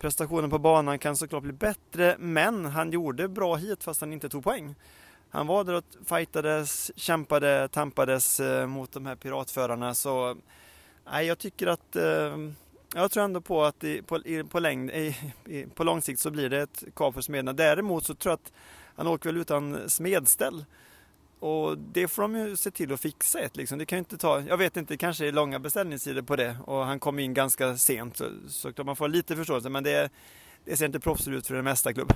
Prestationen 0.00 0.50
på 0.50 0.58
banan 0.58 0.98
kan 0.98 1.16
såklart 1.16 1.42
bli 1.42 1.52
bättre, 1.52 2.16
men 2.18 2.64
han 2.64 2.90
gjorde 2.90 3.28
bra 3.28 3.56
hit 3.56 3.84
fast 3.84 4.00
han 4.00 4.12
inte 4.12 4.28
tog 4.28 4.44
poäng. 4.44 4.74
Han 5.30 5.46
var 5.46 5.64
där 5.64 5.74
och 5.74 5.84
fightades, 6.06 6.90
kämpade, 6.96 7.68
tampades 7.68 8.40
eh, 8.40 8.66
mot 8.66 8.92
de 8.92 9.06
här 9.06 9.16
piratförarna. 9.16 9.94
Så 9.94 10.36
nej, 11.12 11.26
jag 11.26 11.38
tycker 11.38 11.66
att 11.66 11.96
eh, 11.96 12.36
jag 12.94 13.10
tror 13.10 13.24
ändå 13.24 13.40
på 13.40 13.64
att 13.64 13.84
i, 13.84 14.02
på, 14.02 14.18
i, 14.18 14.44
på, 14.44 14.58
längd, 14.60 14.90
i, 14.90 15.16
i, 15.44 15.66
på 15.74 15.84
lång 15.84 16.02
sikt 16.02 16.20
så 16.20 16.30
blir 16.30 16.48
det 16.48 16.62
ett 16.62 16.84
kap 16.94 17.14
för 17.14 17.20
smederna. 17.20 17.52
Däremot 17.52 18.06
så 18.06 18.14
tror 18.14 18.30
jag 18.30 18.34
att 18.34 18.52
han 18.96 19.06
åker 19.06 19.28
väl 19.28 19.36
utan 19.40 19.88
smedställ. 19.90 20.64
Och 21.40 21.78
det 21.78 22.08
får 22.08 22.22
de 22.22 22.36
ju 22.36 22.56
se 22.56 22.70
till 22.70 22.92
att 22.92 23.00
fixa 23.00 23.40
ett 23.40 23.56
liksom. 23.56 23.78
Det 23.78 23.86
kan 23.86 23.96
ju 23.96 23.98
inte 23.98 24.16
ta, 24.18 24.40
jag 24.40 24.56
vet 24.56 24.76
inte, 24.76 24.96
kanske 24.96 25.28
är 25.28 25.32
långa 25.32 25.58
beställningstider 25.58 26.22
på 26.22 26.36
det 26.36 26.56
och 26.66 26.86
han 26.86 26.98
kom 26.98 27.18
in 27.18 27.34
ganska 27.34 27.76
sent 27.76 28.16
så, 28.16 28.30
så 28.48 28.84
man 28.84 28.96
får 28.96 29.08
lite 29.08 29.36
förståelse 29.36 29.68
men 29.68 29.84
det, 29.84 30.10
det 30.64 30.76
ser 30.76 30.86
inte 30.86 31.00
proffsigt 31.00 31.28
ut 31.28 31.46
för 31.46 31.54
den 31.54 31.64
mesta 31.64 31.92
klubb. 31.92 32.12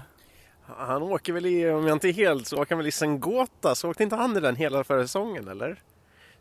Han 0.67 1.03
åker 1.03 1.33
väl 1.33 1.47
i, 1.47 1.71
om 1.71 1.87
jag 1.87 1.97
inte 1.97 2.09
är 2.09 2.13
helt 2.13 2.47
så 2.47 2.57
åker 2.57 2.71
han 2.71 2.79
väl 2.79 2.87
i 2.87 2.93
Sengota, 2.93 3.75
så 3.75 3.91
åkte 3.91 4.03
inte 4.03 4.17
han 4.17 4.37
i 4.37 4.41
den 4.41 4.57
hela 4.57 4.85
förra 4.85 5.03
säsongen 5.03 5.49
eller? 5.49 5.83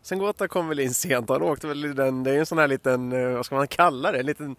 Sengota 0.01 0.47
kom 0.47 0.67
väl 0.67 0.79
in 0.79 0.93
sent. 0.93 1.29
Han 1.29 1.41
åkte 1.41 1.67
väl 1.67 1.85
i 1.85 1.93
den, 1.93 2.23
det 2.23 2.29
är 2.29 2.33
ju 2.33 2.39
en 2.39 2.45
sån 2.45 2.57
här 2.57 2.67
liten, 2.67 3.11
eh, 3.11 3.29
vad 3.29 3.45
ska 3.45 3.55
man 3.55 3.67
kalla 3.67 4.11
det, 4.11 4.19
en 4.19 4.25
liten 4.25 4.55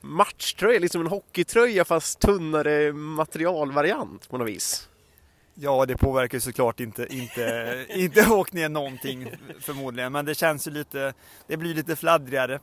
matchtröja, 0.00 0.78
liksom 0.78 1.00
en 1.00 1.06
hockeytröja 1.06 1.84
fast 1.84 2.20
tunnare 2.20 2.92
materialvariant 2.92 4.28
på 4.28 4.38
något 4.38 4.48
vis. 4.48 4.88
Ja, 5.54 5.86
det 5.86 5.96
påverkar 5.96 6.36
ju 6.36 6.40
såklart 6.40 6.80
inte, 6.80 7.06
inte, 7.10 7.86
inte 7.94 8.30
åkningen 8.30 8.72
någonting 8.72 9.30
förmodligen, 9.60 10.12
men 10.12 10.24
det 10.24 10.34
känns 10.34 10.66
ju 10.66 10.70
lite, 10.70 11.14
det 11.46 11.56
blir 11.56 11.74
lite 11.74 11.96
fladdrigare. 11.96 12.60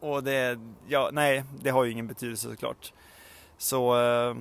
Och 0.00 0.24
det, 0.24 0.58
ja, 0.88 1.10
nej, 1.12 1.44
det 1.62 1.70
har 1.70 1.84
ju 1.84 1.90
ingen 1.90 2.06
betydelse 2.06 2.48
såklart. 2.48 2.92
Så, 3.58 4.00
eh, 4.00 4.36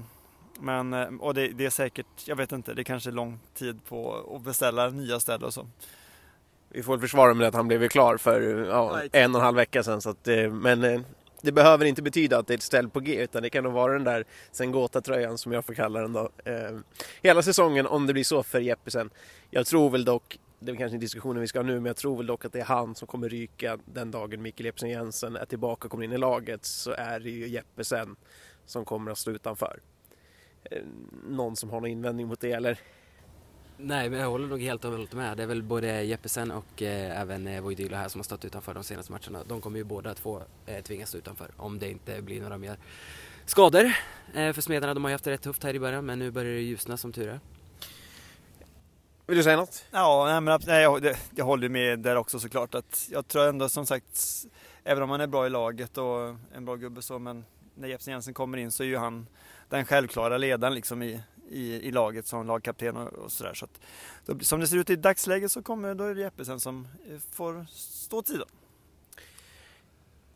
men, 0.59 0.93
eh, 0.93 1.07
och 1.19 1.33
det, 1.33 1.47
det 1.47 1.65
är 1.65 1.69
säkert, 1.69 2.05
jag 2.25 2.35
vet 2.35 2.51
inte, 2.51 2.73
det 2.73 2.83
kanske 2.83 3.09
är 3.09 3.11
lång 3.11 3.39
tid 3.53 3.79
på 3.87 4.25
att 4.35 4.41
beställa 4.41 4.89
nya 4.89 5.19
ställ 5.19 5.43
och 5.43 5.53
så. 5.53 5.67
Vi 6.69 6.83
får 6.83 6.97
försvara 6.97 7.33
med 7.33 7.47
att 7.47 7.53
han 7.53 7.67
blev 7.67 7.87
klar 7.87 8.17
för 8.17 8.65
ja, 8.69 9.01
en 9.11 9.35
och 9.35 9.41
en 9.41 9.45
halv 9.45 9.55
vecka 9.55 9.83
sedan. 9.83 10.01
Så 10.01 10.09
att, 10.09 10.27
eh, 10.27 10.51
men 10.51 11.05
det 11.45 11.51
behöver 11.51 11.85
inte 11.85 12.01
betyda 12.01 12.37
att 12.37 12.47
det 12.47 12.53
är 12.53 12.57
ett 12.57 12.61
ställ 12.61 12.89
på 12.89 12.99
G 12.99 13.15
utan 13.23 13.43
det 13.43 13.49
kan 13.49 13.63
nog 13.63 13.73
vara 13.73 13.93
den 13.93 14.03
där 14.03 14.25
Sengota-tröjan 14.51 15.37
som 15.37 15.51
jag 15.51 15.65
får 15.65 15.73
kalla 15.73 16.01
den 16.01 16.13
då. 16.13 16.29
Ehm, 16.45 16.83
hela 17.21 17.41
säsongen 17.41 17.87
om 17.87 18.07
det 18.07 18.13
blir 18.13 18.23
så 18.23 18.43
för 18.43 18.59
Jeppesen. 18.59 19.09
Jag 19.49 19.65
tror 19.65 19.89
väl 19.89 20.05
dock 20.05 20.39
det 20.59 20.71
är 20.71 20.75
kanske 20.75 20.95
en 20.95 20.99
diskussion 20.99 21.39
vi 21.39 21.47
ska 21.47 21.59
ha 21.59 21.63
nu, 21.63 21.73
men 21.73 21.85
jag 21.85 21.95
tror 21.95 22.17
väl 22.17 22.25
dock 22.25 22.45
att 22.45 22.53
det 22.53 22.59
är 22.59 22.65
han 22.65 22.95
som 22.95 23.07
kommer 23.07 23.29
ryka 23.29 23.77
den 23.85 24.11
dagen 24.11 24.41
Mikael 24.41 24.65
Jeppesen 24.65 24.89
Jensen 24.89 25.35
är 25.35 25.45
tillbaka 25.45 25.85
och 25.87 25.91
kommer 25.91 26.03
in 26.03 26.13
i 26.13 26.17
laget 26.17 26.65
så 26.65 26.91
är 26.91 27.19
det 27.19 27.29
ju 27.29 27.47
Jeppesen 27.47 28.15
som 28.65 28.85
kommer 28.85 29.11
att 29.11 29.17
stå 29.17 29.31
utanför. 29.31 29.79
Eh, 30.63 30.81
någon 31.29 31.55
som 31.55 31.69
har 31.69 31.81
någon 31.81 31.89
invändning 31.89 32.27
mot 32.27 32.39
det 32.39 32.51
eller? 32.51 32.79
Nej, 33.77 34.09
men 34.09 34.19
jag 34.19 34.29
håller 34.29 34.47
nog 34.47 34.61
helt 34.61 34.85
och 34.85 34.91
hållet 34.91 35.13
med. 35.13 35.37
Det 35.37 35.43
är 35.43 35.47
väl 35.47 35.63
både 35.63 36.03
Jeppesen 36.03 36.51
och 36.51 36.81
eh, 36.81 37.21
även 37.21 37.47
eh, 37.47 37.61
Voidyla 37.61 37.97
här 37.97 38.07
som 38.07 38.19
har 38.19 38.23
stått 38.23 38.45
utanför 38.45 38.73
de 38.73 38.83
senaste 38.83 39.11
matcherna. 39.11 39.43
De 39.47 39.61
kommer 39.61 39.77
ju 39.77 39.83
båda 39.83 40.11
att 40.11 40.19
få 40.19 40.43
eh, 40.65 40.83
tvingas 40.83 41.15
utanför 41.15 41.51
om 41.57 41.79
det 41.79 41.91
inte 41.91 42.21
blir 42.21 42.41
några 42.41 42.57
mer 42.57 42.77
skador 43.45 43.85
eh, 44.33 44.53
för 44.53 44.61
Smederna. 44.61 44.93
De 44.93 45.03
har 45.03 45.09
ju 45.09 45.13
haft 45.13 45.23
det 45.23 45.31
rätt 45.31 45.41
tufft 45.41 45.63
här 45.63 45.73
i 45.73 45.79
början 45.79 46.05
men 46.05 46.19
nu 46.19 46.31
börjar 46.31 46.53
det 46.53 46.61
ljusna 46.61 46.97
som 46.97 47.13
tur 47.13 47.27
är. 47.27 47.39
Vill 49.27 49.37
du 49.37 49.43
säga 49.43 49.57
något? 49.57 49.85
Ja, 49.91 50.25
nej, 50.25 50.41
men, 50.41 50.59
nej, 50.67 50.83
jag, 50.83 51.15
jag 51.35 51.45
håller 51.45 51.69
med 51.69 51.99
där 51.99 52.15
också 52.15 52.39
såklart. 52.39 52.75
Att 52.75 53.07
jag 53.11 53.27
tror 53.27 53.47
ändå 53.47 53.69
som 53.69 53.85
sagt, 53.85 54.21
även 54.83 55.03
om 55.03 55.09
han 55.09 55.21
är 55.21 55.27
bra 55.27 55.45
i 55.45 55.49
laget 55.49 55.97
och 55.97 56.35
en 56.55 56.65
bra 56.65 56.75
gubbe 56.75 57.01
så, 57.01 57.19
men 57.19 57.45
när 57.75 57.87
Jeppsen 57.87 58.11
Jensen 58.11 58.33
kommer 58.33 58.57
in 58.57 58.71
så 58.71 58.83
är 58.83 58.87
ju 58.87 58.97
han 58.97 59.27
den 59.69 59.85
självklara 59.85 60.37
ledaren 60.37 60.73
liksom 60.73 61.03
i, 61.03 61.21
i, 61.49 61.87
i 61.87 61.91
laget 61.91 62.27
som 62.27 62.47
lagkapten 62.47 62.97
och, 62.97 63.13
och 63.13 63.31
sådär. 63.31 63.53
Så 63.53 63.65
att, 63.65 63.81
då, 64.25 64.39
som 64.39 64.59
det 64.59 64.67
ser 64.67 64.77
ut 64.77 64.89
i 64.89 64.95
dagsläget 64.95 65.51
så 65.51 65.61
kommer, 65.61 65.95
då 65.95 66.03
är 66.03 66.15
det 66.15 66.21
Jeppesen 66.21 66.59
som 66.59 66.87
eh, 67.09 67.17
får 67.31 67.65
stå 67.69 68.17
åt 68.17 68.27
sidan. 68.27 68.47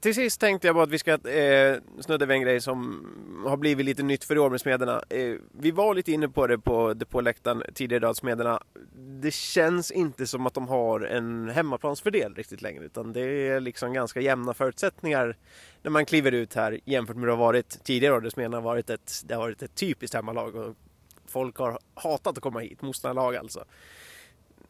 Till 0.01 0.15
sist 0.15 0.39
tänkte 0.39 0.67
jag 0.67 0.75
bara 0.75 0.83
att 0.83 0.89
vi 0.89 0.99
ska 0.99 1.29
eh, 1.29 1.77
snudda 1.99 2.25
vid 2.25 2.35
en 2.35 2.41
grej 2.41 2.61
som 2.61 3.07
har 3.47 3.57
blivit 3.57 3.85
lite 3.85 4.03
nytt 4.03 4.23
för 4.23 4.35
i 4.35 4.39
år 4.39 4.49
med 4.49 4.61
Smederna. 4.61 5.01
Eh, 5.09 5.35
vi 5.51 5.71
var 5.71 5.95
lite 5.95 6.11
inne 6.11 6.29
på 6.29 6.47
det 6.47 6.57
på 6.57 6.93
depåläktaren 6.93 7.63
tidigare 7.73 7.97
idag, 7.97 8.15
Smederna. 8.15 8.63
Det 9.21 9.33
känns 9.33 9.91
inte 9.91 10.27
som 10.27 10.47
att 10.47 10.53
de 10.53 10.67
har 10.67 11.01
en 11.01 11.49
hemmaplansfördel 11.49 12.35
riktigt 12.35 12.61
längre 12.61 12.85
utan 12.85 13.13
det 13.13 13.21
är 13.21 13.59
liksom 13.59 13.93
ganska 13.93 14.21
jämna 14.21 14.53
förutsättningar 14.53 15.37
när 15.81 15.91
man 15.91 16.05
kliver 16.05 16.31
ut 16.31 16.53
här 16.53 16.79
jämfört 16.85 17.15
med 17.15 17.21
hur 17.21 17.27
det 17.27 17.33
har 17.33 17.45
varit 17.45 17.83
tidigare 17.83 18.15
år. 18.15 18.29
Smederna 18.29 18.57
har 18.57 18.61
varit 18.61 18.89
ett, 18.89 19.23
det 19.25 19.33
har 19.33 19.41
varit 19.41 19.63
ett 19.63 19.75
typiskt 19.75 20.15
hemmalag 20.15 20.55
och 20.55 20.75
folk 21.29 21.57
har 21.57 21.79
hatat 21.93 22.38
att 22.38 22.43
komma 22.43 22.59
hit, 22.59 22.81
motståndarlag 22.81 23.36
alltså. 23.36 23.65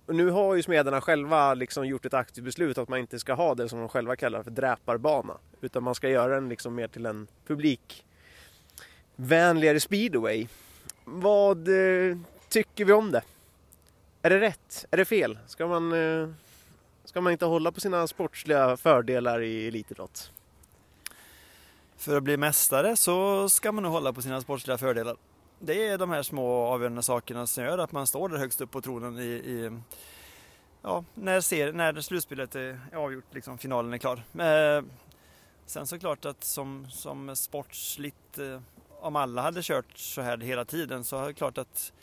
Och 0.10 0.16
nu 0.16 0.30
har 0.30 0.56
ju 0.56 0.64
smederna 0.64 1.02
själva 1.02 1.54
liksom 1.54 1.88
gjort 1.88 2.06
ett 2.06 2.14
aktivt 2.14 2.46
beslut 2.46 2.78
att 2.78 2.90
man 2.90 3.00
inte 3.00 3.20
ska 3.20 3.34
ha 3.34 3.56
det 3.56 3.70
som 3.70 3.80
de 3.80 3.90
själva 3.90 4.16
kallar 4.16 4.44
för 4.44 4.52
dräparbana. 4.52 5.38
Utan 5.62 5.84
man 5.84 5.96
ska 5.96 6.10
göra 6.10 6.36
den 6.36 6.50
liksom 6.50 6.76
mer 6.76 6.88
till 6.88 7.06
en 7.06 7.28
publikvänligare 7.48 9.80
speedway. 9.80 10.48
Vad 11.06 11.68
eh, 11.68 12.18
tycker 12.50 12.86
vi 12.86 12.94
om 12.94 13.12
det? 13.12 13.22
Är 14.22 14.30
det 14.30 14.40
rätt? 14.40 14.86
Är 14.92 14.98
det 14.98 15.06
fel? 15.06 15.38
Ska 15.48 15.68
man, 15.68 15.94
eh, 15.94 16.30
ska 17.06 17.22
man 17.22 17.32
inte 17.32 17.46
hålla 17.46 17.72
på 17.72 17.80
sina 17.80 18.08
sportsliga 18.08 18.78
fördelar 18.78 19.42
i 19.42 19.68
elitidrott? 19.68 20.32
För 21.98 22.18
att 22.18 22.24
bli 22.24 22.38
mästare 22.38 22.96
så 22.96 23.50
ska 23.50 23.72
man 23.72 23.84
nog 23.84 23.92
hålla 23.92 24.14
på 24.14 24.22
sina 24.22 24.42
sportsliga 24.42 24.78
fördelar 24.78 25.16
det 25.60 25.88
är 25.88 25.98
de 25.98 26.10
här 26.10 26.24
små 26.24 26.66
avgörande 26.66 27.04
sakerna 27.04 27.48
som 27.48 27.64
gör 27.64 27.78
att 27.78 27.92
man 27.92 28.08
står 28.08 28.30
där 28.30 28.38
högst 28.38 28.62
upp 28.62 28.72
på 28.72 28.82
tronen 28.82 29.20
i, 29.20 29.24
i 29.24 29.80
ja, 30.82 31.04
när, 31.14 31.42
ser, 31.42 31.74
när 31.74 32.02
slutspelet 32.02 32.56
är 32.56 32.80
avgjort, 32.96 33.34
liksom, 33.34 33.58
finalen 33.58 33.94
är 33.94 33.98
klar. 33.98 34.24
Eh, 34.40 34.84
sen 35.66 35.88
såklart 35.88 36.26
att 36.26 36.44
som, 36.44 36.88
som 36.90 37.36
sportsligt, 37.36 38.40
eh, 38.40 38.62
om 39.00 39.16
alla 39.16 39.42
hade 39.42 39.62
kört 39.64 39.98
så 39.98 40.22
här 40.22 40.38
hela 40.38 40.66
tiden 40.66 41.04
så 41.04 41.18
är 41.18 41.28
det 41.28 41.34
klart 41.34 41.58
att 41.58 41.94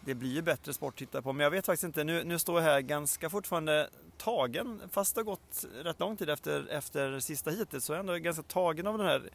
det 0.00 0.14
blir 0.14 0.34
ju 0.34 0.42
bättre 0.42 0.72
sport 0.72 0.94
att 0.94 0.98
titta 0.98 1.22
på. 1.22 1.32
Men 1.32 1.44
jag 1.44 1.50
vet 1.50 1.66
faktiskt 1.66 1.84
inte, 1.84 2.04
nu, 2.04 2.24
nu 2.24 2.38
står 2.38 2.60
jag 2.60 2.70
här 2.70 2.80
ganska 2.80 3.30
fortfarande 3.30 3.90
tagen, 4.18 4.82
fast 4.90 5.14
det 5.14 5.18
har 5.18 5.24
gått 5.24 5.64
rätt 5.82 6.00
lång 6.00 6.16
tid 6.16 6.30
efter, 6.30 6.68
efter 6.70 7.20
sista 7.20 7.50
hitet 7.50 7.82
så 7.82 7.92
är 7.92 7.96
jag 7.96 8.00
ändå 8.00 8.16
ganska 8.16 8.42
tagen 8.42 8.86
av 8.86 8.98
den 8.98 9.06
här 9.06 9.30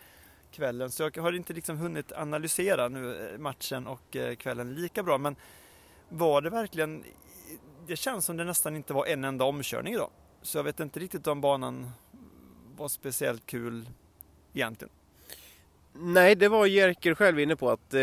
kvällen. 0.51 0.91
Så 0.91 1.03
jag 1.03 1.17
har 1.17 1.33
inte 1.33 1.53
liksom 1.53 1.77
hunnit 1.77 2.11
analysera 2.11 2.87
nu 2.87 3.29
eh, 3.33 3.39
matchen 3.39 3.87
och 3.87 4.15
eh, 4.15 4.35
kvällen 4.35 4.75
lika 4.75 5.03
bra. 5.03 5.17
Men 5.17 5.35
var 6.09 6.41
det 6.41 6.49
verkligen... 6.49 7.03
Det 7.87 7.95
känns 7.95 8.25
som 8.25 8.37
det 8.37 8.43
nästan 8.43 8.75
inte 8.75 8.93
var 8.93 9.05
en 9.05 9.23
enda 9.23 9.45
omkörning 9.45 9.93
idag. 9.93 10.09
Så 10.41 10.57
jag 10.57 10.63
vet 10.63 10.79
inte 10.79 10.99
riktigt 10.99 11.27
om 11.27 11.41
banan 11.41 11.91
var 12.77 12.87
speciellt 12.87 13.45
kul 13.45 13.89
egentligen. 14.53 14.91
Nej, 15.99 16.35
det 16.35 16.47
var 16.47 16.65
Jerker 16.65 17.15
själv 17.15 17.39
inne 17.39 17.55
på 17.55 17.69
att 17.69 17.93
eh, 17.93 18.01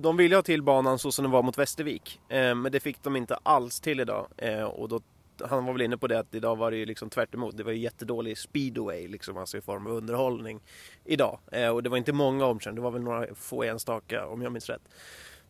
de 0.00 0.16
ville 0.16 0.36
ha 0.36 0.42
till 0.42 0.62
banan 0.62 0.98
så 0.98 1.12
som 1.12 1.22
den 1.22 1.32
var 1.32 1.42
mot 1.42 1.58
Västervik. 1.58 2.20
Eh, 2.28 2.54
men 2.54 2.72
det 2.72 2.80
fick 2.80 3.02
de 3.02 3.16
inte 3.16 3.38
alls 3.42 3.80
till 3.80 4.00
idag. 4.00 4.26
Eh, 4.36 4.62
och 4.62 4.88
då 4.88 5.00
han 5.44 5.64
var 5.64 5.72
väl 5.72 5.82
inne 5.82 5.96
på 5.96 6.06
det 6.06 6.18
att 6.18 6.34
idag 6.34 6.56
var 6.56 6.70
det 6.70 6.76
ju 6.76 6.86
liksom 6.86 7.10
tvärt 7.10 7.34
emot. 7.34 7.56
Det 7.56 7.62
var 7.62 7.72
ju 7.72 7.78
jättedålig 7.78 8.38
speedway 8.38 9.08
liksom, 9.08 9.36
alltså 9.36 9.58
i 9.58 9.60
form 9.60 9.86
av 9.86 9.92
underhållning 9.92 10.60
idag. 11.04 11.38
Eh, 11.52 11.68
och 11.68 11.82
det 11.82 11.88
var 11.88 11.96
inte 11.96 12.12
många 12.12 12.46
omkörningar, 12.46 12.76
det 12.76 12.84
var 12.84 12.90
väl 12.90 13.02
några 13.02 13.34
få 13.34 13.62
enstaka 13.62 14.26
om 14.26 14.42
jag 14.42 14.52
minns 14.52 14.68
rätt. 14.68 14.82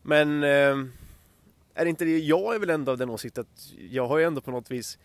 Men 0.01 0.43
eh, 0.43 0.75
är 1.73 1.83
det 1.83 1.89
inte 1.89 2.05
det, 2.05 2.19
jag 2.19 2.55
är 2.55 2.59
väl 2.59 2.69
ändå 2.69 2.91
av 2.91 2.97
den 2.97 3.09
åsikten 3.09 3.41
att 3.41 3.73
jag 3.91 4.07
har 4.07 4.17
ju 4.17 4.23
ändå 4.23 4.41
på 4.41 4.51
något 4.51 4.71
vis 4.71 4.99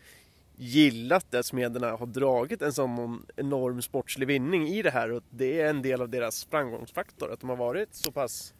gillat 0.55 1.33
att 1.33 1.45
Smederna 1.45 1.91
har 1.91 2.05
dragit 2.05 2.61
en 2.61 2.73
sån 2.73 3.25
enorm 3.35 3.81
sportslig 3.81 4.27
vinning 4.27 4.67
i 4.67 4.81
det 4.81 4.91
här 4.91 5.11
och 5.11 5.23
det 5.29 5.61
är 5.61 5.69
en 5.69 5.81
del 5.81 6.01
av 6.01 6.09
deras 6.09 6.45
framgångsfaktor. 6.45 7.31
Att 7.31 7.39
de 7.39 7.49
har 7.49 7.55
varit 7.55 7.95
så 7.95 8.11
pass, 8.11 8.53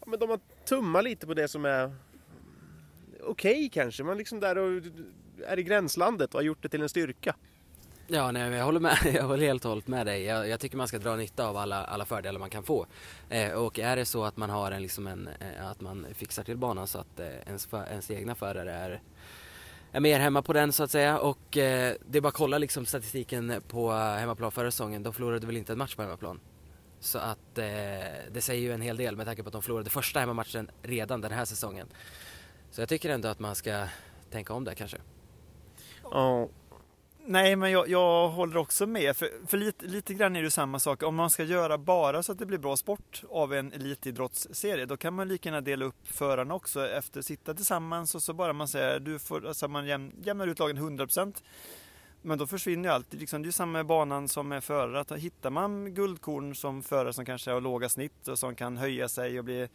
ja 0.00 0.06
men 0.06 0.18
de 0.18 0.30
har 0.30 0.40
tummat 0.64 1.04
lite 1.04 1.26
på 1.26 1.34
det 1.34 1.48
som 1.48 1.64
är 1.64 1.94
okej 3.22 3.52
okay, 3.52 3.68
kanske. 3.68 4.04
Man 4.04 4.18
liksom 4.18 4.40
där 4.40 4.58
och 4.58 4.82
är 5.46 5.58
i 5.58 5.62
gränslandet 5.62 6.34
och 6.34 6.38
har 6.38 6.44
gjort 6.44 6.62
det 6.62 6.68
till 6.68 6.82
en 6.82 6.88
styrka. 6.88 7.34
Ja, 8.10 8.30
nej, 8.30 8.52
jag 8.52 8.64
håller 8.64 8.80
med. 8.80 8.98
Jag 9.14 9.24
håller 9.24 9.46
helt 9.46 9.64
och 9.64 9.68
hållet 9.68 9.88
med 9.88 10.06
dig. 10.06 10.22
Jag, 10.22 10.48
jag, 10.48 10.60
tycker 10.60 10.76
man 10.76 10.88
ska 10.88 10.98
dra 10.98 11.16
nytta 11.16 11.46
av 11.46 11.56
alla, 11.56 11.84
alla 11.84 12.04
fördelar 12.04 12.40
man 12.40 12.50
kan 12.50 12.62
få. 12.62 12.86
Eh, 13.28 13.52
och 13.52 13.78
är 13.78 13.96
det 13.96 14.04
så 14.04 14.24
att 14.24 14.36
man 14.36 14.50
har 14.50 14.72
en, 14.72 14.82
liksom 14.82 15.06
en, 15.06 15.28
eh, 15.40 15.68
att 15.68 15.80
man 15.80 16.06
fixar 16.14 16.42
till 16.42 16.56
banan 16.56 16.86
så 16.86 16.98
att 16.98 17.20
eh, 17.20 17.26
ens, 17.26 17.68
ens 17.72 18.10
egna 18.10 18.34
förare 18.34 18.72
är, 18.72 19.00
är 19.92 20.00
mer 20.00 20.18
hemma 20.18 20.42
på 20.42 20.52
den 20.52 20.72
så 20.72 20.82
att 20.82 20.90
säga. 20.90 21.18
Och 21.18 21.56
eh, 21.56 21.94
det 22.06 22.18
är 22.18 22.22
bara 22.22 22.28
att 22.28 22.34
kolla 22.34 22.58
liksom 22.58 22.86
statistiken 22.86 23.62
på 23.68 23.92
eh, 23.92 23.96
hemmaplan 23.96 24.52
förra 24.52 24.70
säsongen. 24.70 25.02
De 25.02 25.12
förlorade 25.12 25.46
väl 25.46 25.56
inte 25.56 25.72
en 25.72 25.78
match 25.78 25.94
på 25.94 26.02
hemmaplan. 26.02 26.40
Så 27.00 27.18
att 27.18 27.58
eh, 27.58 27.64
det 28.30 28.40
säger 28.40 28.62
ju 28.62 28.72
en 28.72 28.80
hel 28.80 28.96
del 28.96 29.16
med 29.16 29.26
tanke 29.26 29.42
på 29.42 29.48
att 29.48 29.52
de 29.52 29.62
förlorade 29.62 29.90
första 29.90 30.20
hemmamatchen 30.20 30.70
redan 30.82 31.20
den 31.20 31.32
här 31.32 31.44
säsongen. 31.44 31.86
Så 32.70 32.80
jag 32.80 32.88
tycker 32.88 33.10
ändå 33.10 33.28
att 33.28 33.38
man 33.38 33.54
ska 33.54 33.86
tänka 34.30 34.52
om 34.52 34.64
där 34.64 34.74
kanske. 34.74 34.98
Ja. 36.10 36.48
Nej, 37.30 37.56
men 37.56 37.70
jag, 37.70 37.88
jag, 37.88 38.28
håller 38.28 38.56
också 38.56 38.86
med. 38.86 39.16
För, 39.16 39.28
för 39.46 39.58
lite, 39.58 39.86
lite 39.86 40.14
grann 40.14 40.36
är 40.36 40.42
det 40.42 40.50
samma 40.50 40.78
sak. 40.78 41.02
Om 41.02 41.14
man 41.14 41.30
ska 41.30 41.44
göra 41.44 41.78
bara 41.78 42.22
så 42.22 42.32
att 42.32 42.38
det 42.38 42.46
blir 42.46 42.58
bra 42.58 42.76
sport 42.76 43.22
av 43.30 43.54
en 43.54 43.72
elitidrottsserie, 43.72 44.86
då 44.86 44.96
kan 44.96 45.14
man 45.14 45.28
lika 45.28 45.48
gärna 45.48 45.60
dela 45.60 45.84
upp 45.84 46.08
förarna 46.08 46.54
också 46.54 46.88
efter 46.88 47.22
sitta 47.22 47.54
tillsammans 47.54 48.14
och 48.14 48.22
så 48.22 48.32
bara 48.32 48.52
man 48.52 48.68
säger, 48.68 49.00
du 49.00 49.18
får, 49.18 49.46
alltså 49.46 49.68
man 49.68 49.86
jäm, 49.86 50.12
jämnar 50.22 50.46
ut 50.46 50.58
lagen 50.58 50.78
100%. 50.78 51.34
Men 52.22 52.38
då 52.38 52.46
försvinner 52.46 52.88
ju 52.88 52.94
allt. 52.94 53.14
liksom, 53.14 53.42
det 53.42 53.46
är 53.46 53.48
ju 53.48 53.52
samma 53.52 53.72
med 53.72 53.86
banan 53.86 54.28
som 54.28 54.48
med 54.48 54.64
förare. 54.64 55.18
Hittar 55.18 55.50
man 55.50 55.94
guldkorn 55.94 56.54
som 56.54 56.82
förare 56.82 57.12
som 57.12 57.24
kanske 57.24 57.50
har 57.50 57.60
låga 57.60 57.88
snitt 57.88 58.28
och 58.28 58.38
som 58.38 58.54
kan 58.54 58.76
höja 58.76 59.08
sig 59.08 59.38
och 59.38 59.44
bli 59.44 59.68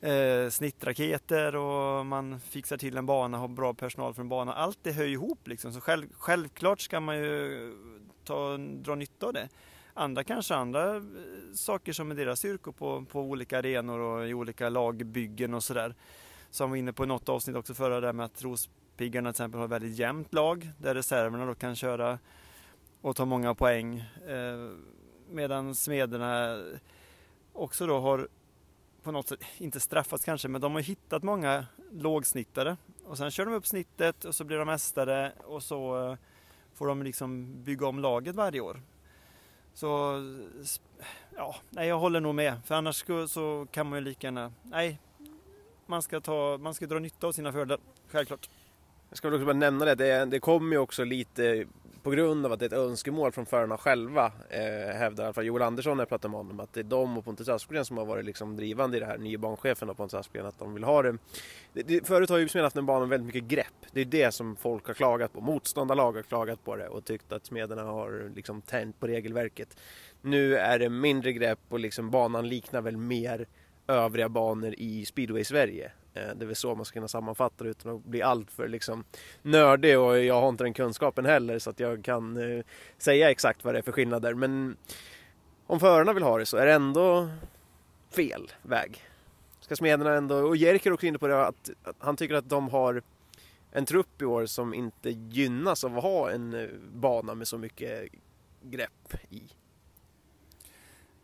eh, 0.00 0.50
snittraketer 0.50 1.56
och 1.56 2.06
man 2.06 2.40
fixar 2.40 2.76
till 2.76 2.96
en 2.96 3.06
bana, 3.06 3.38
har 3.38 3.48
bra 3.48 3.74
personal 3.74 4.14
för 4.14 4.22
en 4.22 4.28
bana. 4.28 4.52
Allt 4.52 4.78
det 4.82 4.92
hör 4.92 5.04
ihop 5.04 5.48
liksom. 5.48 5.72
Så 5.72 5.80
själv, 5.80 6.06
självklart 6.12 6.80
ska 6.80 7.00
man 7.00 7.16
ju 7.16 7.74
ta, 8.24 8.56
dra 8.56 8.94
nytta 8.94 9.26
av 9.26 9.32
det. 9.32 9.48
Andra 9.94 10.24
kanske 10.24 10.54
andra 10.54 10.96
eh, 10.96 11.02
saker 11.54 11.92
som 11.92 12.10
är 12.10 12.14
deras 12.14 12.38
styrkor 12.38 12.72
på, 12.72 13.04
på 13.04 13.20
olika 13.20 13.58
arenor 13.58 13.98
och 13.98 14.28
i 14.28 14.34
olika 14.34 14.68
lagbyggen 14.68 15.54
och 15.54 15.64
sådär. 15.64 15.94
Som 16.50 16.70
var 16.70 16.76
inne 16.76 16.92
på 16.92 17.04
i 17.04 17.06
något 17.06 17.28
avsnitt 17.28 17.56
också 17.56 17.74
förra 17.74 18.00
där 18.00 18.12
med 18.12 18.26
att 18.26 18.42
Rospiggarna 18.42 19.32
till 19.32 19.34
exempel 19.34 19.58
har 19.58 19.64
ett 19.64 19.72
väldigt 19.72 19.98
jämnt 19.98 20.34
lag 20.34 20.70
där 20.78 20.94
reserverna 20.94 21.46
då 21.46 21.54
kan 21.54 21.76
köra 21.76 22.18
och 23.00 23.16
ta 23.16 23.24
många 23.24 23.54
poäng. 23.54 23.98
Eh, 24.28 24.70
medan 25.30 25.74
Smederna 25.74 26.62
också 27.52 27.86
då 27.86 28.00
har 28.00 28.28
på 29.04 29.12
något 29.12 29.28
sätt, 29.28 29.40
inte 29.58 29.80
straffats 29.80 30.24
kanske, 30.24 30.48
men 30.48 30.60
de 30.60 30.74
har 30.74 30.80
hittat 30.80 31.22
många 31.22 31.66
lågsnittare. 31.92 32.76
Och 33.04 33.18
sen 33.18 33.30
kör 33.30 33.44
de 33.44 33.54
upp 33.54 33.66
snittet 33.66 34.24
och 34.24 34.34
så 34.34 34.44
blir 34.44 34.58
de 34.58 34.66
mästare 34.66 35.32
och 35.44 35.62
så 35.62 36.10
eh, 36.10 36.16
får 36.74 36.86
de 36.86 37.02
liksom 37.02 37.62
bygga 37.64 37.86
om 37.86 37.98
laget 37.98 38.34
varje 38.34 38.60
år. 38.60 38.82
Så 39.74 40.20
ja, 41.36 41.56
nej, 41.70 41.88
jag 41.88 41.98
håller 41.98 42.20
nog 42.20 42.34
med. 42.34 42.60
För 42.64 42.74
annars 42.74 43.04
så 43.28 43.66
kan 43.70 43.88
man 43.88 43.98
ju 43.98 44.04
lika 44.04 44.26
gärna, 44.26 44.52
nej, 44.62 45.00
man 45.86 46.02
ska, 46.02 46.20
ta, 46.20 46.58
man 46.60 46.74
ska 46.74 46.86
dra 46.86 46.98
nytta 46.98 47.26
av 47.26 47.32
sina 47.32 47.52
fördelar, 47.52 47.80
självklart. 48.08 48.50
Jag 49.08 49.18
ska 49.18 49.28
väl 49.28 49.34
också 49.34 49.46
bara 49.46 49.56
nämna 49.56 49.84
det, 49.84 49.94
det, 49.94 50.24
det 50.24 50.40
kommer 50.40 50.72
ju 50.72 50.78
också 50.78 51.04
lite 51.04 51.66
på 52.04 52.10
grund 52.10 52.46
av 52.46 52.52
att 52.52 52.58
det 52.58 52.64
är 52.64 52.66
ett 52.66 52.72
önskemål 52.72 53.32
från 53.32 53.46
förarna 53.46 53.78
själva 53.78 54.32
eh, 54.50 54.96
hävdar 54.96 55.24
i 55.24 55.26
alla 55.26 55.32
fall 55.32 55.44
Joel 55.44 55.62
Andersson 55.62 55.96
när 55.96 56.02
jag 56.02 56.08
pratar 56.08 56.28
med 56.28 56.38
honom 56.38 56.60
att 56.60 56.72
det 56.72 56.80
är 56.80 56.84
de 56.84 57.18
och 57.18 57.24
Pontus 57.24 57.48
Aspgren 57.48 57.84
som 57.84 57.96
har 57.96 58.04
varit 58.04 58.24
liksom 58.24 58.56
drivande 58.56 58.96
i 58.96 59.00
det 59.00 59.06
här, 59.06 59.18
nye 59.18 59.38
banchefen 59.38 59.90
och 59.90 59.96
Pontus 59.96 60.14
Aspgren, 60.14 60.46
att 60.46 60.58
de 60.58 60.74
vill 60.74 60.84
ha 60.84 61.02
det. 61.02 61.18
det, 61.72 61.82
det 61.82 62.06
förut 62.06 62.30
har 62.30 62.38
ju 62.38 62.62
haft 62.62 62.76
en 62.76 62.86
bana 62.86 63.00
med 63.00 63.08
väldigt 63.08 63.34
mycket 63.34 63.50
grepp. 63.50 63.86
Det 63.92 64.00
är 64.00 64.04
det 64.04 64.32
som 64.32 64.56
folk 64.56 64.86
har 64.86 64.94
klagat 64.94 65.32
på. 65.32 65.40
Motståndarlag 65.40 66.12
har 66.12 66.22
klagat 66.22 66.64
på 66.64 66.76
det 66.76 66.88
och 66.88 67.04
tyckt 67.04 67.32
att 67.32 67.46
Smederna 67.46 67.82
har 67.82 68.32
liksom 68.34 68.62
tänt 68.62 69.00
på 69.00 69.06
regelverket. 69.06 69.76
Nu 70.20 70.56
är 70.56 70.78
det 70.78 70.88
mindre 70.88 71.32
grepp 71.32 71.60
och 71.68 71.80
liksom 71.80 72.10
banan 72.10 72.48
liknar 72.48 72.80
väl 72.80 72.96
mer 72.96 73.46
övriga 73.86 74.28
banor 74.28 74.74
i 74.78 75.04
speedway 75.04 75.44
Sverige. 75.44 75.92
Eh, 76.14 76.34
det 76.34 76.44
är 76.44 76.46
väl 76.46 76.56
så 76.56 76.74
man 76.74 76.84
ska 76.84 76.94
kunna 76.94 77.08
sammanfatta 77.08 77.64
det 77.64 77.70
utan 77.70 77.96
att 77.96 78.04
bli 78.04 78.22
alltför 78.22 78.68
liksom 78.68 79.04
nördig 79.42 79.98
och 79.98 80.18
jag 80.18 80.40
har 80.40 80.48
inte 80.48 80.64
den 80.64 80.74
kunskapen 80.74 81.26
heller 81.26 81.58
så 81.58 81.70
att 81.70 81.80
jag 81.80 82.04
kan 82.04 82.36
eh, 82.36 82.64
säga 82.98 83.30
exakt 83.30 83.64
vad 83.64 83.74
det 83.74 83.78
är 83.78 83.82
för 83.82 83.92
skillnader. 83.92 84.34
Men 84.34 84.76
om 85.66 85.80
förarna 85.80 86.12
vill 86.12 86.22
ha 86.22 86.38
det 86.38 86.46
så 86.46 86.56
är 86.56 86.66
det 86.66 86.72
ändå 86.72 87.28
fel 88.10 88.52
väg. 88.62 89.02
Ska 89.60 89.76
smederna 89.76 90.14
ändå, 90.14 90.36
och 90.36 90.56
Jerker 90.56 90.92
också 90.92 91.06
inne 91.06 91.18
på 91.18 91.26
det 91.26 91.46
att, 91.46 91.70
att 91.84 91.96
han 91.98 92.16
tycker 92.16 92.34
att 92.34 92.48
de 92.48 92.68
har 92.68 93.02
en 93.72 93.86
trupp 93.86 94.22
i 94.22 94.24
år 94.24 94.46
som 94.46 94.74
inte 94.74 95.10
gynnas 95.10 95.84
av 95.84 95.96
att 95.96 96.02
ha 96.02 96.30
en 96.30 96.54
eh, 96.54 96.68
bana 96.92 97.34
med 97.34 97.48
så 97.48 97.58
mycket 97.58 98.08
grepp 98.62 99.14
i. 99.30 99.42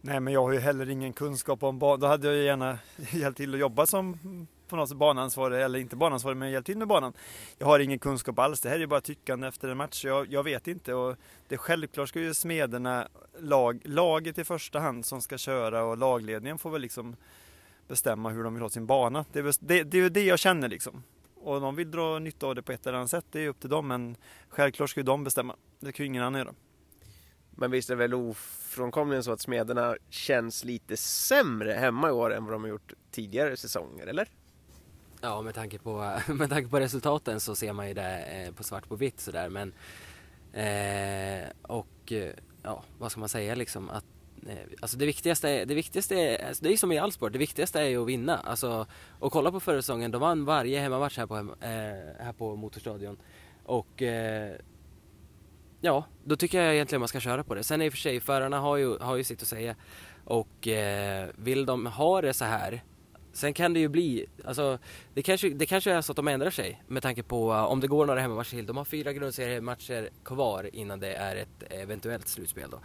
Nej 0.00 0.20
men 0.20 0.32
jag 0.32 0.42
har 0.42 0.52
ju 0.52 0.58
heller 0.58 0.90
ingen 0.90 1.12
kunskap 1.12 1.62
om 1.62 1.78
bana. 1.78 1.96
Då 1.96 2.06
hade 2.06 2.26
jag 2.26 2.44
gärna 2.44 2.78
hjälpt 3.12 3.36
till 3.36 3.54
att 3.54 3.60
jobba 3.60 3.86
som 3.86 4.18
på 4.70 4.76
något 4.76 4.88
sätt 4.88 4.98
banansvarig, 4.98 5.62
eller 5.62 5.78
inte 5.78 5.96
banansvarig 5.96 6.36
men 6.36 6.50
hjälpt 6.50 6.66
till 6.66 6.78
med 6.78 6.88
banan. 6.88 7.12
Jag 7.58 7.66
har 7.66 7.80
ingen 7.80 7.98
kunskap 7.98 8.38
alls. 8.38 8.60
Det 8.60 8.68
här 8.68 8.80
är 8.80 8.86
bara 8.86 9.00
tyckande 9.00 9.48
efter 9.48 9.68
en 9.68 9.76
match. 9.76 10.04
Jag, 10.04 10.32
jag 10.32 10.42
vet 10.42 10.68
inte 10.68 10.94
och 10.94 11.16
det 11.48 11.56
självklart 11.56 12.08
ska 12.08 12.20
ju 12.20 12.34
smederna, 12.34 13.08
lag, 13.38 13.80
laget 13.84 14.38
i 14.38 14.44
första 14.44 14.78
hand 14.78 15.06
som 15.06 15.20
ska 15.20 15.38
köra 15.38 15.84
och 15.84 15.98
lagledningen 15.98 16.58
får 16.58 16.70
väl 16.70 16.82
liksom 16.82 17.16
bestämma 17.88 18.30
hur 18.30 18.44
de 18.44 18.54
vill 18.54 18.62
ha 18.62 18.70
sin 18.70 18.86
bana. 18.86 19.24
Det 19.32 19.38
är 19.38 19.54
det, 19.60 19.82
det, 19.82 19.98
är 19.98 20.10
det 20.10 20.24
jag 20.24 20.38
känner 20.38 20.68
liksom. 20.68 21.02
Och 21.34 21.56
om 21.56 21.62
de 21.62 21.76
vill 21.76 21.90
dra 21.90 22.18
nytta 22.18 22.46
av 22.46 22.54
det 22.54 22.62
på 22.62 22.72
ett 22.72 22.86
eller 22.86 22.98
annat 22.98 23.10
sätt, 23.10 23.24
det 23.30 23.40
är 23.40 23.48
upp 23.48 23.60
till 23.60 23.70
dem. 23.70 23.88
Men 23.88 24.16
självklart 24.48 24.90
ska 24.90 25.00
ju 25.00 25.04
de 25.04 25.24
bestämma. 25.24 25.56
Det 25.80 25.92
kan 25.92 26.04
ju 26.04 26.08
ingen 26.08 26.22
annan 26.22 26.40
göra. 26.40 26.54
Men 27.50 27.70
visst 27.70 27.90
är 27.90 27.94
det 27.94 27.98
väl 27.98 28.14
ofrånkomligen 28.14 29.24
så 29.24 29.32
att 29.32 29.40
smederna 29.40 29.96
känns 30.10 30.64
lite 30.64 30.96
sämre 30.96 31.72
hemma 31.72 32.08
i 32.08 32.12
år 32.12 32.34
än 32.34 32.44
vad 32.44 32.54
de 32.54 32.62
har 32.62 32.68
gjort 32.68 32.92
tidigare 33.10 33.56
säsonger, 33.56 34.06
eller? 34.06 34.28
Ja, 35.22 35.42
med 35.42 35.54
tanke 35.54 35.78
på, 35.78 36.20
med 36.28 36.50
tanke 36.50 36.68
på 36.70 36.80
resultaten 36.80 37.40
så 37.40 37.54
ser 37.54 37.72
man 37.72 37.88
ju 37.88 37.94
det 37.94 38.22
eh, 38.22 38.52
på 38.52 38.62
svart 38.62 38.88
på 38.88 38.96
vitt 38.96 39.20
sådär. 39.20 39.48
Men, 39.48 39.72
eh, 40.52 41.48
och 41.62 42.12
eh, 42.12 42.34
ja, 42.62 42.84
vad 42.98 43.10
ska 43.10 43.20
man 43.20 43.28
säga 43.28 43.54
liksom 43.54 43.90
att 43.90 44.04
eh, 44.46 44.58
Alltså 44.80 44.96
det 44.98 45.06
viktigaste, 45.06 45.64
det 45.64 45.74
viktigaste 45.74 46.14
är, 46.14 46.48
alltså 46.48 46.64
det 46.64 46.72
är 46.72 46.76
som 46.76 46.92
i 46.92 46.98
all 46.98 47.12
sport, 47.12 47.32
det 47.32 47.38
viktigaste 47.38 47.80
är 47.80 47.84
ju 47.84 48.02
att 48.02 48.08
vinna. 48.08 48.36
Alltså, 48.36 48.86
och 49.18 49.32
kolla 49.32 49.50
på 49.50 49.60
förra 49.60 49.82
säsongen, 49.82 50.10
de 50.10 50.20
vann 50.20 50.44
varje 50.44 50.80
hemmamatch 50.80 51.18
här 51.18 51.26
på, 51.26 51.36
hem, 51.36 51.50
eh, 51.60 52.24
här 52.24 52.32
på 52.32 52.56
Motorstadion. 52.56 53.16
Och 53.64 54.02
eh, 54.02 54.56
ja, 55.80 56.04
då 56.24 56.36
tycker 56.36 56.62
jag 56.62 56.74
egentligen 56.74 57.00
man 57.00 57.08
ska 57.08 57.20
köra 57.20 57.44
på 57.44 57.54
det. 57.54 57.64
Sen 57.64 57.82
i 57.82 57.88
och 57.88 57.92
för 57.92 57.98
sig, 57.98 58.20
förarna 58.20 58.58
har 58.58 58.76
ju, 58.76 58.98
har 58.98 59.16
ju 59.16 59.24
sitt 59.24 59.42
att 59.42 59.48
säga. 59.48 59.76
Och 60.24 60.68
eh, 60.68 61.28
vill 61.36 61.66
de 61.66 61.86
ha 61.86 62.20
det 62.20 62.34
så 62.34 62.44
här 62.44 62.82
Sen 63.32 63.54
kan 63.54 63.74
det 63.74 63.80
ju 63.80 63.88
bli, 63.88 64.26
alltså 64.44 64.78
det 65.14 65.22
kanske, 65.22 65.48
det 65.48 65.66
kanske 65.66 65.92
är 65.92 66.00
så 66.00 66.12
att 66.12 66.16
de 66.16 66.28
ändrar 66.28 66.50
sig 66.50 66.82
med 66.88 67.02
tanke 67.02 67.22
på 67.22 67.52
uh, 67.52 67.64
om 67.64 67.80
det 67.80 67.86
går 67.86 68.06
några 68.06 68.20
hemmamatcher 68.20 68.50
till. 68.50 68.66
De 68.66 68.76
har 68.76 68.84
fyra 68.84 69.12
grundseriematcher 69.12 70.10
kvar 70.24 70.70
innan 70.72 71.00
det 71.00 71.14
är 71.14 71.36
ett 71.36 71.62
eventuellt 71.70 72.28
slutspel 72.28 72.70
då. 72.70 72.80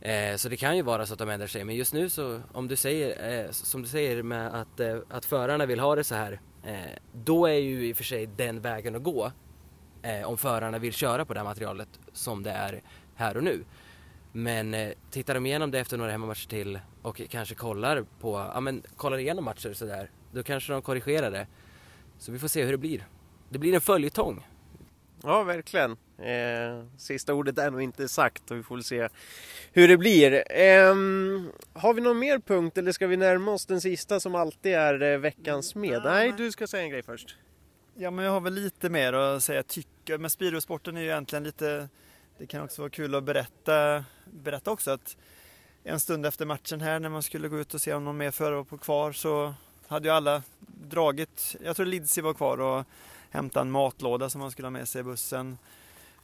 Eh, 0.00 0.36
så 0.36 0.48
det 0.48 0.56
kan 0.56 0.76
ju 0.76 0.82
vara 0.82 1.06
så 1.06 1.12
att 1.12 1.18
de 1.18 1.28
ändrar 1.28 1.46
sig. 1.46 1.64
Men 1.64 1.74
just 1.74 1.94
nu 1.94 2.08
så, 2.08 2.40
om 2.52 2.68
du 2.68 2.76
säger, 2.76 3.44
eh, 3.44 3.50
som 3.50 3.82
du 3.82 3.88
säger 3.88 4.22
med 4.22 4.54
att, 4.54 4.80
eh, 4.80 4.98
att 5.10 5.24
förarna 5.24 5.66
vill 5.66 5.80
ha 5.80 5.96
det 5.96 6.04
så 6.04 6.14
här. 6.14 6.40
Eh, 6.64 6.98
då 7.12 7.46
är 7.46 7.58
ju 7.58 7.88
i 7.88 7.92
och 7.92 7.96
för 7.96 8.04
sig 8.04 8.26
den 8.26 8.60
vägen 8.60 8.96
att 8.96 9.02
gå. 9.02 9.32
Eh, 10.02 10.28
om 10.28 10.38
förarna 10.38 10.78
vill 10.78 10.92
köra 10.92 11.24
på 11.24 11.34
det 11.34 11.40
här 11.40 11.44
materialet 11.44 11.88
som 12.12 12.42
det 12.42 12.50
är 12.50 12.82
här 13.14 13.36
och 13.36 13.44
nu. 13.44 13.64
Men 14.36 14.74
eh, 14.74 14.92
tittar 15.10 15.34
de 15.34 15.46
igenom 15.46 15.70
det 15.70 15.78
efter 15.78 15.96
några 15.96 16.10
hemmamatcher 16.10 16.48
till 16.48 16.80
och 17.02 17.20
kanske 17.28 17.54
kollar 17.54 18.04
på, 18.20 18.50
ja 18.54 18.60
men 18.60 18.82
kollar 18.96 19.18
igenom 19.18 19.44
matcher 19.44 19.72
sådär, 19.72 20.10
då 20.32 20.42
kanske 20.42 20.72
de 20.72 20.82
korrigerar 20.82 21.30
det. 21.30 21.46
Så 22.18 22.32
vi 22.32 22.38
får 22.38 22.48
se 22.48 22.64
hur 22.64 22.72
det 22.72 22.78
blir. 22.78 23.06
Det 23.48 23.58
blir 23.58 23.74
en 23.74 23.80
följetong. 23.80 24.46
Ja, 25.22 25.42
verkligen. 25.42 25.90
Eh, 26.18 26.84
sista 26.98 27.34
ordet 27.34 27.58
är 27.58 27.70
nog 27.70 27.82
inte 27.82 28.08
sagt 28.08 28.50
och 28.50 28.56
vi 28.56 28.62
får 28.62 28.74
väl 28.74 28.84
se 28.84 29.08
hur 29.72 29.88
det 29.88 29.96
blir. 29.96 30.32
Eh, 30.52 30.94
har 31.72 31.94
vi 31.94 32.00
någon 32.00 32.18
mer 32.18 32.38
punkt 32.38 32.78
eller 32.78 32.92
ska 32.92 33.06
vi 33.06 33.16
närma 33.16 33.52
oss 33.52 33.66
den 33.66 33.80
sista 33.80 34.20
som 34.20 34.34
alltid 34.34 34.74
är 34.74 35.02
eh, 35.02 35.18
veckans 35.18 35.74
med? 35.74 36.02
Nej, 36.04 36.32
du 36.36 36.52
ska 36.52 36.66
säga 36.66 36.82
en 36.82 36.90
grej 36.90 37.02
först. 37.02 37.36
Ja, 37.94 38.10
men 38.10 38.24
jag 38.24 38.32
har 38.32 38.40
väl 38.40 38.54
lite 38.54 38.88
mer 38.90 39.12
att 39.12 39.42
säga 39.42 39.62
tycker. 39.62 40.18
Men 40.18 40.30
speedosporten 40.30 40.96
är 40.96 41.00
ju 41.00 41.06
egentligen 41.06 41.44
lite 41.44 41.88
det 42.38 42.46
kan 42.46 42.62
också 42.62 42.82
vara 42.82 42.90
kul 42.90 43.14
att 43.14 43.24
berätta, 43.24 44.04
berätta 44.24 44.70
också 44.70 44.90
att 44.90 45.16
en 45.84 46.00
stund 46.00 46.26
efter 46.26 46.46
matchen 46.46 46.80
här 46.80 47.00
när 47.00 47.08
man 47.08 47.22
skulle 47.22 47.48
gå 47.48 47.58
ut 47.58 47.74
och 47.74 47.80
se 47.80 47.94
om 47.94 48.04
någon 48.04 48.16
mer 48.16 48.30
förare 48.30 48.56
var 48.56 48.64
på 48.64 48.78
kvar 48.78 49.12
så 49.12 49.54
hade 49.88 50.08
ju 50.08 50.14
alla 50.14 50.42
dragit, 50.66 51.56
jag 51.64 51.76
tror 51.76 51.86
Lidsi 51.86 52.20
var 52.20 52.34
kvar 52.34 52.60
och 52.60 52.84
hämtade 53.30 53.62
en 53.62 53.70
matlåda 53.70 54.30
som 54.30 54.40
man 54.40 54.50
skulle 54.50 54.66
ha 54.66 54.70
med 54.70 54.88
sig 54.88 55.00
i 55.00 55.04
bussen. 55.04 55.58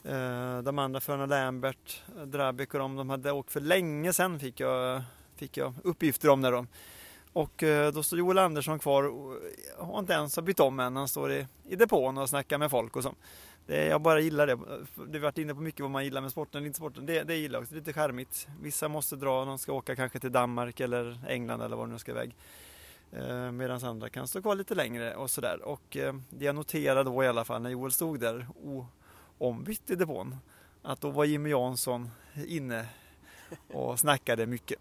Eh, 0.05 0.59
de 0.59 0.79
andra 0.79 1.01
förarna, 1.01 1.27
Lambert, 1.27 2.03
Drabik 2.25 2.75
och 2.75 2.81
de, 2.81 2.96
de 2.96 3.11
hade 3.11 3.33
åkt 3.33 3.53
för 3.53 3.61
länge 3.61 4.12
sedan 4.12 4.40
fick 4.40 4.61
jag, 4.61 5.03
fick 5.37 5.57
jag 5.57 5.75
uppgifter 5.85 6.29
om 6.29 6.42
det 6.42 6.51
då. 6.51 6.66
Och 7.33 7.62
eh, 7.62 7.92
då 7.92 8.03
står 8.03 8.18
Joel 8.18 8.38
Andersson 8.38 8.79
kvar 8.79 9.03
och 9.03 9.37
har 9.79 9.98
inte 9.98 10.12
ens 10.12 10.38
bytt 10.38 10.61
om 10.61 10.81
än. 10.81 10.96
Han 10.96 11.09
står 11.09 11.33
i, 11.33 11.46
i 11.68 11.77
depån 11.77 12.18
och 12.18 12.29
snackar 12.29 12.59
med 12.59 12.70
folk 12.70 12.96
och 12.96 13.03
så. 13.03 13.14
Det, 13.66 13.85
jag 13.87 14.01
bara 14.03 14.20
gillar 14.20 14.46
det. 14.46 14.59
Du 15.07 15.18
har 15.18 15.22
varit 15.22 15.38
inne 15.38 15.55
på 15.55 15.61
mycket 15.61 15.81
vad 15.81 15.90
man 15.90 16.05
gillar 16.05 16.20
med 16.20 16.31
sporten 16.31 16.66
inte 16.66 16.77
sporten. 16.77 17.07
Det, 17.07 17.22
det 17.22 17.37
gillar 17.37 17.57
jag 17.57 17.62
också. 17.62 17.75
Lite 17.75 17.92
charmigt. 17.92 18.48
Vissa 18.61 18.88
måste 18.88 19.16
dra, 19.16 19.44
de 19.44 19.59
ska 19.59 19.72
åka 19.72 19.96
kanske 19.96 20.18
till 20.18 20.33
Danmark 20.33 20.81
eller 20.81 21.20
England 21.29 21.61
eller 21.61 21.77
var 21.77 21.85
de 21.85 21.92
nu 21.92 21.98
ska 21.98 22.11
iväg. 22.11 22.37
Eh, 23.12 23.53
Medan 23.53 23.85
andra 23.85 24.09
kan 24.09 24.29
stå 24.29 24.42
kvar 24.42 24.55
lite 24.55 24.75
längre 24.75 25.14
och 25.14 25.31
sådär. 25.31 25.62
Och 25.62 25.96
eh, 25.96 26.14
det 26.31 26.44
jag 26.44 26.55
noterade 26.55 27.11
då 27.11 27.25
i 27.25 27.29
alla 27.29 27.44
fall 27.44 27.62
när 27.62 27.70
Joel 27.70 27.92
stod 27.92 28.20
där 28.20 28.46
ombytt 29.38 29.90
i 29.90 29.94
depån. 29.94 30.37
Att 30.83 31.01
då 31.01 31.11
var 31.11 31.25
Jimmy 31.25 31.51
Jansson 31.51 32.11
inne 32.46 32.87
och 33.72 33.98
snackade 34.01 34.46
mycket. 34.46 34.79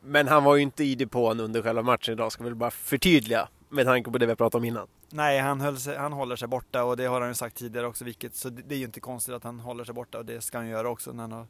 Men 0.00 0.28
han 0.28 0.44
var 0.44 0.56
ju 0.56 0.62
inte 0.62 0.84
i 0.84 0.94
depån 0.94 1.40
under 1.40 1.62
själva 1.62 1.82
matchen 1.82 2.12
idag, 2.12 2.32
ska 2.32 2.44
vi 2.44 2.54
bara 2.54 2.70
förtydliga. 2.70 3.48
Med 3.68 3.86
tanke 3.86 4.10
på 4.10 4.18
det 4.18 4.26
vi 4.26 4.36
pratat 4.36 4.54
om 4.54 4.64
innan. 4.64 4.86
Nej, 5.10 5.38
han, 5.38 5.78
sig, 5.78 5.96
han 5.96 6.12
håller 6.12 6.36
sig 6.36 6.48
borta 6.48 6.84
och 6.84 6.96
det 6.96 7.04
har 7.04 7.20
han 7.20 7.30
ju 7.30 7.34
sagt 7.34 7.56
tidigare 7.56 7.86
också. 7.86 8.04
Vilket, 8.04 8.34
så 8.34 8.50
det, 8.50 8.62
det 8.62 8.74
är 8.74 8.78
ju 8.78 8.84
inte 8.84 9.00
konstigt 9.00 9.34
att 9.34 9.44
han 9.44 9.60
håller 9.60 9.84
sig 9.84 9.94
borta 9.94 10.18
och 10.18 10.24
det 10.24 10.40
ska 10.40 10.58
han 10.58 10.68
göra 10.68 10.88
också. 10.88 11.12
När 11.12 11.22
han, 11.22 11.32
har, 11.32 11.46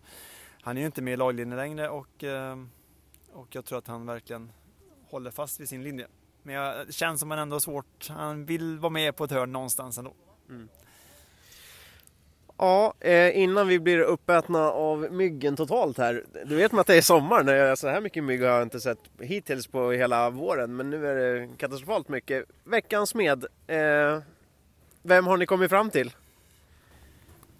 han 0.63 0.77
är 0.77 0.81
ju 0.81 0.87
inte 0.87 1.03
med 1.03 1.15
i 1.15 1.17
laglinjen 1.17 1.57
längre 1.57 1.89
och, 1.89 2.25
ehm, 2.25 2.71
och 3.33 3.55
jag 3.55 3.65
tror 3.65 3.79
att 3.79 3.87
han 3.87 4.07
verkligen 4.07 4.53
håller 5.11 5.31
fast 5.31 5.61
vid 5.61 5.69
sin 5.69 5.83
linje. 5.83 6.07
Men 6.43 6.55
jag, 6.55 6.87
det 6.87 6.93
känns 6.93 7.21
som 7.21 7.33
att 7.33 7.39
han 7.39 7.43
ändå 7.43 7.55
har 7.55 7.61
svårt. 7.61 8.09
Han 8.09 8.47
vill 8.47 8.79
vara 8.79 8.91
med 8.91 9.17
på 9.17 9.25
ett 9.25 9.31
hörn 9.31 9.53
någonstans 9.53 9.99
ändå. 9.99 10.15
Mm. 10.49 10.69
Ja, 12.59 12.95
eh, 13.01 13.39
innan 13.39 13.69
vi 13.69 13.79
blir 13.81 14.01
uppätna 14.01 14.59
av 14.59 15.13
myggen 15.13 15.57
totalt 15.57 15.99
här. 15.99 16.25
Du 16.47 16.57
vet 16.57 16.75
att 16.75 16.87
det 16.87 16.95
är 16.97 17.03
sommar, 17.03 17.43
när 17.43 17.55
jag, 17.55 17.79
så 17.79 17.89
här 17.89 18.01
mycket 18.01 18.25
mygg 18.25 18.43
har 18.43 18.49
jag 18.49 18.63
inte 18.63 18.81
sett 18.81 18.99
hittills 19.21 19.67
på 19.67 19.91
hela 19.91 20.31
våren. 20.31 20.77
Men 20.77 20.91
nu 20.91 21.07
är 21.07 21.15
det 21.15 21.49
katastrofalt 21.57 22.09
mycket. 22.09 22.45
Veckans 22.65 23.15
med. 23.15 23.45
Eh, 23.67 24.19
vem 25.03 25.27
har 25.27 25.37
ni 25.37 25.47
kommit 25.47 25.71
fram 25.71 25.91
till? 25.91 26.13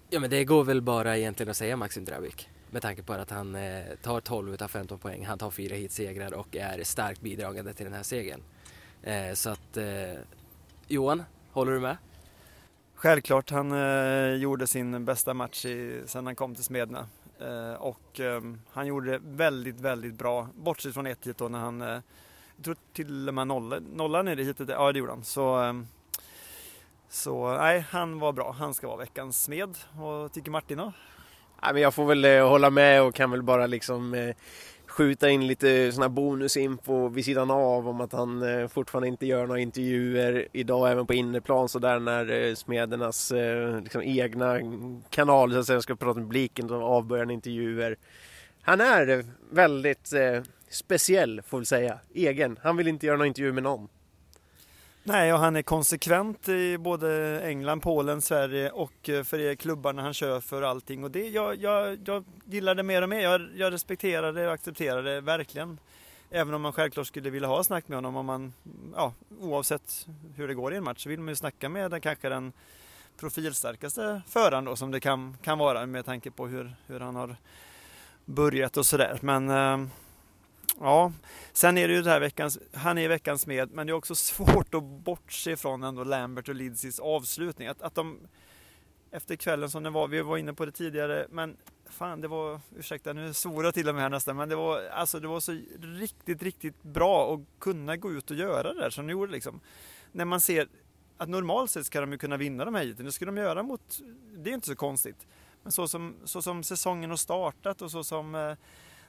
Ja 0.09 0.19
men 0.19 0.29
det 0.29 0.45
går 0.45 0.63
väl 0.63 0.81
bara 0.81 1.17
egentligen 1.17 1.49
att 1.49 1.57
säga 1.57 1.77
Maxim 1.77 2.05
Drabik. 2.05 2.49
Med 2.71 2.81
tanke 2.81 3.03
på 3.03 3.13
att 3.13 3.29
han 3.29 3.55
eh, 3.55 3.83
tar 4.01 4.21
12 4.21 4.53
utav 4.53 4.67
15 4.67 4.99
poäng, 4.99 5.25
han 5.25 5.37
tar 5.37 5.51
fyra 5.51 5.75
hitsegrar 5.75 6.33
och 6.33 6.55
är 6.55 6.83
starkt 6.83 7.21
bidragande 7.21 7.73
till 7.73 7.85
den 7.85 7.93
här 7.93 8.03
segern. 8.03 8.41
Eh, 9.03 9.33
så 9.33 9.49
att, 9.49 9.77
eh, 9.77 9.85
Johan, 10.87 11.23
håller 11.51 11.71
du 11.71 11.79
med? 11.79 11.97
Självklart, 12.99 13.49
han 13.49 13.71
eh, 13.71 14.35
gjorde 14.35 14.67
sin 14.67 15.05
bästa 15.05 15.33
match 15.33 15.65
i, 15.65 16.03
sen 16.05 16.25
han 16.25 16.35
kom 16.35 16.55
till 16.55 16.63
Smedna. 16.63 17.07
Eh, 17.39 17.73
och 17.73 18.19
eh, 18.19 18.41
han 18.71 18.87
gjorde 18.87 19.11
det 19.11 19.19
väldigt, 19.23 19.79
väldigt 19.79 20.13
bra. 20.13 20.47
Bortsett 20.55 20.93
från 20.93 21.07
ett 21.07 21.27
hit 21.27 21.37
då 21.37 21.47
när 21.47 21.59
han, 21.59 21.81
eh, 21.81 21.87
jag 22.55 22.63
tror 22.63 22.75
till 22.93 23.27
och 23.27 23.33
med 23.33 23.47
noll, 23.47 23.83
nollan 23.95 24.25
ner 24.25 24.35
det 24.35 24.43
hitet. 24.43 24.69
Ja, 24.69 24.91
det 24.91 24.99
gjorde 24.99 25.11
han. 25.11 25.23
Så, 25.23 25.55
ehm, 25.55 25.87
så 27.09 27.57
nej, 27.57 27.85
han 27.89 28.19
var 28.19 28.31
bra. 28.31 28.51
Han 28.51 28.73
ska 28.73 28.87
vara 28.87 28.97
veckans 28.97 29.43
smed. 29.43 29.77
Vad 29.95 30.31
tycker 30.33 30.51
Martin 30.51 30.77
då? 30.77 30.93
Nej, 31.61 31.73
men 31.73 31.81
jag 31.81 31.93
får 31.93 32.05
väl 32.05 32.25
eh, 32.25 32.49
hålla 32.49 32.69
med 32.69 33.01
och 33.01 33.15
kan 33.15 33.31
väl 33.31 33.43
bara 33.43 33.67
liksom 33.67 34.13
eh, 34.13 34.35
skjuta 34.97 35.29
in 35.29 35.47
lite 35.47 35.91
sån 35.91 36.01
här 36.01 36.09
bonusinfo 36.09 37.07
vid 37.07 37.25
sidan 37.25 37.51
av 37.51 37.87
om 37.87 38.01
att 38.01 38.13
han 38.13 38.41
eh, 38.41 38.67
fortfarande 38.67 39.07
inte 39.07 39.25
gör 39.25 39.47
några 39.47 39.59
intervjuer 39.59 40.47
idag 40.51 40.91
även 40.91 41.07
på 41.07 41.13
innerplan 41.13 41.69
så 41.69 41.79
där 41.79 41.99
när 41.99 42.31
eh, 42.31 42.55
Smedernas 42.55 43.31
eh, 43.31 43.81
liksom 43.81 44.01
egna 44.01 44.59
kanal 45.09 45.53
så 45.53 45.59
att 45.59 45.65
säga 45.65 45.81
ska 45.81 45.95
prata 45.95 46.19
med 46.19 46.27
publiken 46.27 46.71
och 46.71 46.83
avbörjar 46.83 47.25
han 47.25 47.31
intervjuer. 47.31 47.97
Han 48.61 48.81
är 48.81 49.25
väldigt 49.51 50.13
eh, 50.13 50.41
speciell 50.69 51.41
får 51.41 51.59
vi 51.59 51.65
säga, 51.65 51.99
egen. 52.13 52.59
Han 52.63 52.77
vill 52.77 52.87
inte 52.87 53.05
göra 53.05 53.17
några 53.17 53.27
intervjuer 53.27 53.53
med 53.53 53.63
någon. 53.63 53.87
Nej, 55.09 55.33
och 55.33 55.39
han 55.39 55.55
är 55.55 55.61
konsekvent 55.61 56.49
i 56.49 56.77
både 56.77 57.41
England, 57.43 57.81
Polen, 57.81 58.21
Sverige 58.21 58.69
och 58.69 59.09
eh, 59.09 59.23
för 59.23 59.39
er 59.39 59.55
klubbarna 59.55 60.01
han 60.01 60.13
kör 60.13 60.39
för 60.39 60.61
allting. 60.61 61.03
Och 61.03 61.11
det, 61.11 61.29
jag, 61.29 61.55
jag, 61.55 61.99
jag 62.05 62.25
gillar 62.45 62.75
det 62.75 62.83
mer 62.83 63.01
och 63.01 63.09
mer. 63.09 63.19
Jag, 63.19 63.49
jag 63.55 63.73
respekterar 63.73 64.33
det 64.33 64.47
och 64.47 64.53
accepterar 64.53 65.03
det 65.03 65.21
verkligen. 65.21 65.79
Även 66.29 66.53
om 66.53 66.61
man 66.61 66.73
självklart 66.73 67.07
skulle 67.07 67.29
vilja 67.29 67.47
ha 67.47 67.63
snack 67.63 67.87
med 67.87 67.97
honom 67.97 68.15
om 68.15 68.25
man, 68.25 68.53
ja, 68.95 69.13
oavsett 69.41 70.07
hur 70.35 70.47
det 70.47 70.53
går 70.53 70.73
i 70.73 70.77
en 70.77 70.83
match 70.83 71.03
så 71.03 71.09
vill 71.09 71.19
man 71.19 71.29
ju 71.29 71.35
snacka 71.35 71.69
med 71.69 71.91
den 71.91 72.01
kanske 72.01 72.29
den 72.29 72.53
profilstarkaste 73.19 74.21
föraren 74.27 74.65
då 74.65 74.75
som 74.75 74.91
det 74.91 74.99
kan, 74.99 75.37
kan 75.41 75.57
vara 75.57 75.85
med 75.85 76.05
tanke 76.05 76.31
på 76.31 76.47
hur, 76.47 76.75
hur 76.87 76.99
han 76.99 77.15
har 77.15 77.35
börjat 78.25 78.77
och 78.77 78.85
sådär. 78.85 79.19
Men 79.21 79.49
eh, 79.49 79.87
Ja, 80.79 81.11
sen 81.53 81.77
är 81.77 81.87
det 81.87 81.93
ju 81.93 82.01
det 82.01 82.09
här 82.09 82.19
veckans, 82.19 82.59
han 82.73 82.97
är 82.97 83.09
veckans 83.09 83.47
med, 83.47 83.71
men 83.71 83.87
det 83.87 83.91
är 83.91 83.95
också 83.95 84.15
svårt 84.15 84.73
att 84.73 84.83
bortse 84.83 85.57
från 85.57 85.83
ändå 85.83 86.03
Lambert 86.03 86.49
och 86.49 86.55
Lidsis 86.55 86.99
avslutning. 86.99 87.67
Att, 87.67 87.81
att 87.81 87.95
de 87.95 88.19
efter 89.11 89.35
kvällen 89.35 89.69
som 89.69 89.83
det 89.83 89.89
var, 89.89 90.07
vi 90.07 90.21
var 90.21 90.37
inne 90.37 90.53
på 90.53 90.65
det 90.65 90.71
tidigare, 90.71 91.27
men 91.29 91.57
fan 91.89 92.21
det 92.21 92.27
var, 92.27 92.59
ursäkta 92.77 93.13
nu 93.13 93.33
svor 93.33 93.65
jag 93.65 93.73
till 93.73 93.89
och 93.89 93.95
med 93.95 94.03
här 94.03 94.09
nästan, 94.09 94.35
men 94.35 94.49
det 94.49 94.55
var, 94.55 94.81
alltså 94.87 95.19
det 95.19 95.27
var 95.27 95.39
så 95.39 95.59
riktigt, 95.81 96.43
riktigt 96.43 96.83
bra 96.83 97.33
att 97.33 97.59
kunna 97.59 97.97
gå 97.97 98.11
ut 98.11 98.31
och 98.31 98.37
göra 98.37 98.73
det 98.73 98.79
där 98.79 98.89
som 98.89 99.07
de 99.07 99.11
gjorde 99.11 99.31
liksom. 99.31 99.59
När 100.11 100.25
man 100.25 100.41
ser 100.41 100.67
att 101.17 101.29
normalt 101.29 101.71
sett 101.71 101.85
ska 101.85 102.01
de 102.01 102.11
ju 102.11 102.17
kunna 102.17 102.37
vinna 102.37 102.65
de 102.65 102.75
här 102.75 102.85
heaten, 102.85 103.05
det 103.05 103.11
ska 103.11 103.25
de 103.25 103.37
göra 103.37 103.63
mot, 103.63 103.99
det 104.37 104.49
är 104.49 104.53
inte 104.53 104.67
så 104.67 104.75
konstigt. 104.75 105.27
Men 105.63 105.71
så 105.71 105.87
som, 105.87 106.15
så 106.23 106.41
som 106.41 106.63
säsongen 106.63 107.09
har 107.09 107.17
startat 107.17 107.81
och 107.81 107.91
så 107.91 108.03
som 108.03 108.35
eh, 108.35 108.53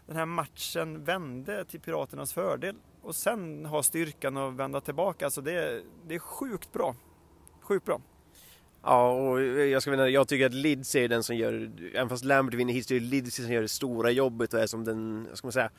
den 0.08 0.16
här 0.16 0.26
matchen 0.26 1.04
vände 1.04 1.64
till 1.64 1.80
Piraternas 1.80 2.32
fördel 2.32 2.76
och 3.02 3.14
sen 3.14 3.66
ha 3.66 3.82
styrkan 3.82 4.36
att 4.36 4.54
vända 4.54 4.80
tillbaka. 4.80 5.24
Alltså 5.24 5.40
det, 5.40 5.82
det 6.06 6.14
är 6.14 6.18
sjukt 6.18 6.72
bra. 6.72 6.94
Sjukt 7.60 7.86
bra. 7.86 8.00
Ja, 8.82 9.10
och 9.10 9.42
jag, 9.42 9.82
ska 9.82 9.90
mena, 9.90 10.08
jag 10.08 10.28
tycker 10.28 10.46
att 10.46 10.54
Lids 10.54 10.94
är 10.94 11.08
den 11.08 11.22
som 11.22 11.36
gör, 11.36 11.70
även 11.94 12.08
fast 12.08 12.24
Lambert 12.24 12.54
vinner 12.54 12.72
hit, 12.72 12.88
så 12.88 12.94
är 12.94 13.00
det 13.00 13.06
Lids 13.06 13.36
som 13.36 13.52
gör 13.52 13.62
det 13.62 13.68
stora 13.68 14.10
jobbet 14.10 14.54
och 14.54 14.60
är 14.60 14.66
som 14.66 14.84
den, 14.84 15.26
vad 15.28 15.38
ska 15.38 15.46
man 15.46 15.52
säga, 15.52 15.70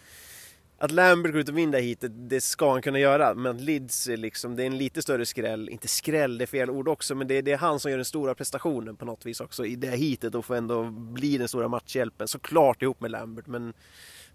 att 0.79 0.91
Lambert 0.91 1.31
går 1.31 1.41
ut 1.41 1.49
och 1.49 1.57
vinner 1.57 1.79
hit, 1.79 2.03
det 2.09 2.41
ska 2.41 2.71
han 2.71 2.81
kunna 2.81 2.99
göra. 2.99 3.33
Men 3.33 3.55
att 3.55 3.61
Lids 3.61 4.07
är 4.07 4.17
liksom, 4.17 4.55
det 4.55 4.63
är 4.63 4.67
en 4.67 4.77
lite 4.77 5.01
större 5.01 5.25
skräll, 5.25 5.69
inte 5.69 5.87
skräll, 5.87 6.37
det 6.37 6.43
är 6.43 6.47
fel 6.47 6.69
ord 6.69 6.87
också, 6.87 7.15
men 7.15 7.27
det 7.27 7.33
är, 7.33 7.41
det 7.41 7.51
är 7.51 7.57
han 7.57 7.79
som 7.79 7.91
gör 7.91 7.97
den 7.97 8.05
stora 8.05 8.35
prestationen 8.35 8.95
på 8.95 9.05
något 9.05 9.25
vis 9.25 9.41
också 9.41 9.65
i 9.65 9.75
det 9.75 9.87
hitet 9.87 10.35
och 10.35 10.45
får 10.45 10.55
ändå 10.55 10.83
bli 10.91 11.37
den 11.37 11.47
stora 11.47 11.67
matchhjälpen. 11.67 12.27
Såklart 12.27 12.81
ihop 12.81 13.01
med 13.01 13.11
Lambert, 13.11 13.47
men 13.47 13.73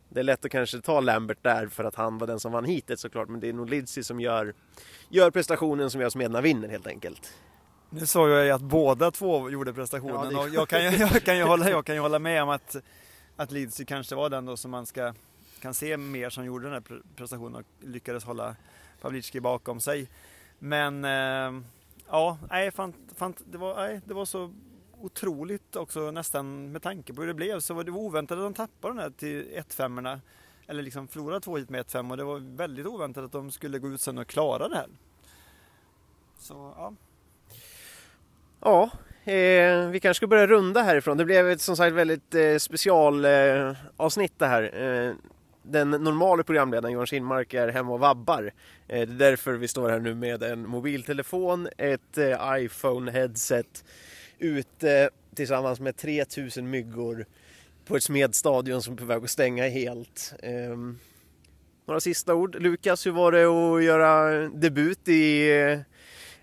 det 0.09 0.21
är 0.21 0.25
lätt 0.25 0.45
att 0.45 0.51
kanske 0.51 0.81
ta 0.81 1.01
Lambert 1.01 1.39
där 1.43 1.67
för 1.67 1.85
att 1.85 1.95
han 1.95 2.19
var 2.19 2.27
den 2.27 2.41
som 2.41 2.53
vann 2.53 2.65
hitet 2.65 3.01
såklart, 3.01 3.29
men 3.29 3.41
det 3.41 3.49
är 3.49 3.53
nog 3.53 3.71
Lidsey 3.71 4.03
som 4.03 4.21
gör, 4.21 4.55
gör 5.09 5.31
prestationen 5.31 5.91
som 5.91 6.01
gör 6.01 6.07
att 6.07 6.13
Smedna 6.13 6.41
vinner 6.41 6.69
helt 6.69 6.87
enkelt. 6.87 7.35
Nu 7.91 8.07
såg 8.07 8.31
jag 8.31 8.45
ju 8.45 8.51
att 8.51 8.63
båda 8.63 9.11
två 9.11 9.51
gjorde 9.51 9.73
prestationen 9.73 10.33
ja, 10.33 10.41
och 10.41 10.49
jag 10.49 10.69
kan, 10.69 10.85
ju, 10.85 10.99
jag, 10.99 11.23
kan 11.25 11.37
ju 11.37 11.45
hålla, 11.45 11.71
jag 11.71 11.87
kan 11.87 11.95
ju 11.95 12.01
hålla 12.01 12.19
med 12.19 12.43
om 12.43 12.49
att, 12.49 12.77
att 13.37 13.51
Lidsey 13.51 13.87
kanske 13.87 14.15
var 14.15 14.31
den 14.31 14.47
då 14.47 14.57
som 14.57 14.71
man 14.71 14.87
ska, 14.87 15.15
kan 15.65 15.75
se 15.75 15.97
mer 15.97 16.31
som 16.31 16.45
gjorde 16.45 16.65
den 16.65 16.73
här 16.73 17.03
prestationen 17.17 17.55
och 17.55 17.63
lyckades 17.81 18.25
hålla 18.25 18.57
Pavlicki 19.01 19.41
bakom 19.41 19.81
sig. 19.81 20.09
Men 20.59 21.05
eh, 21.05 21.65
ja, 22.09 22.39
nej, 22.51 22.71
fan, 22.71 22.95
fan, 23.17 23.35
det, 23.45 23.59
var, 23.59 23.77
nej, 23.77 24.01
det 24.05 24.15
var 24.15 24.25
så 24.25 24.53
otroligt 25.01 25.77
också 25.77 26.11
nästan 26.11 26.73
med 26.73 26.83
tanke 26.83 27.15
på 27.15 27.21
hur 27.21 27.29
det 27.29 27.35
blev 27.35 27.61
så 27.61 27.75
var 27.75 27.85
det 27.85 27.91
oväntat 27.91 28.39
att 28.39 28.45
de 28.45 28.55
tappade 28.55 28.95
den 28.95 29.03
här 29.03 29.11
till 29.11 29.63
1-5 29.69 30.21
eller 30.67 30.83
liksom 30.83 31.09
förlorade 31.09 31.41
två 31.41 31.57
hit 31.57 31.71
med 31.71 31.85
1-5 31.85 32.11
och 32.11 32.17
det 32.17 32.25
var 32.25 32.57
väldigt 32.57 32.87
oväntat 32.87 33.25
att 33.25 33.33
de 33.33 33.51
skulle 33.51 33.79
gå 33.79 33.89
ut 33.89 34.01
sen 34.01 34.19
och 34.19 34.27
klara 34.27 34.69
det 34.69 34.77
här. 34.77 34.89
Så 36.39 36.75
ja. 36.77 36.95
Ja, 38.61 38.91
eh, 39.33 39.89
vi 39.89 40.01
kanske 40.03 40.19
ska 40.19 40.27
börja 40.27 40.47
runda 40.47 40.83
härifrån. 40.83 41.17
Det 41.17 41.25
blev 41.25 41.51
ett 41.51 41.61
som 41.61 41.77
sagt 41.77 41.95
väldigt 41.95 42.35
eh, 42.35 42.57
specialavsnitt 42.57 44.33
eh, 44.33 44.39
det 44.39 44.47
här. 44.47 44.83
Eh, 44.83 45.15
den 45.65 45.91
normala 45.91 46.43
programledaren 46.43 46.93
Johan 46.93 47.07
Kinmark 47.07 47.55
är 47.55 47.69
hemma 47.69 47.93
och 47.93 48.01
vabbar. 48.01 48.53
Eh, 48.89 48.97
det 48.97 49.01
är 49.01 49.07
därför 49.07 49.53
vi 49.53 49.69
står 49.69 49.89
här 49.89 49.99
nu 49.99 50.15
med 50.15 50.43
en 50.43 50.69
mobiltelefon, 50.69 51.69
ett 51.79 52.19
eh, 52.19 52.25
iPhone-headset 52.41 53.85
ute 54.39 55.11
tillsammans 55.35 55.81
med 55.81 55.97
3000 55.97 56.71
myggor 56.71 57.27
på 57.87 57.97
ett 57.97 58.03
smedstadion 58.03 58.83
som 58.83 58.95
är 58.95 58.99
på 58.99 59.05
väg 59.05 59.25
att 59.25 59.31
stänga 59.31 59.69
helt. 59.69 60.35
Ehm, 60.43 60.99
några 61.87 62.01
sista 62.01 62.35
ord. 62.35 62.57
Lukas, 62.61 63.07
hur 63.07 63.11
var 63.11 63.33
det 63.33 63.45
att 63.45 63.85
göra 63.85 64.31
debut 64.49 65.09
i 65.09 65.51
eh, 65.61 65.79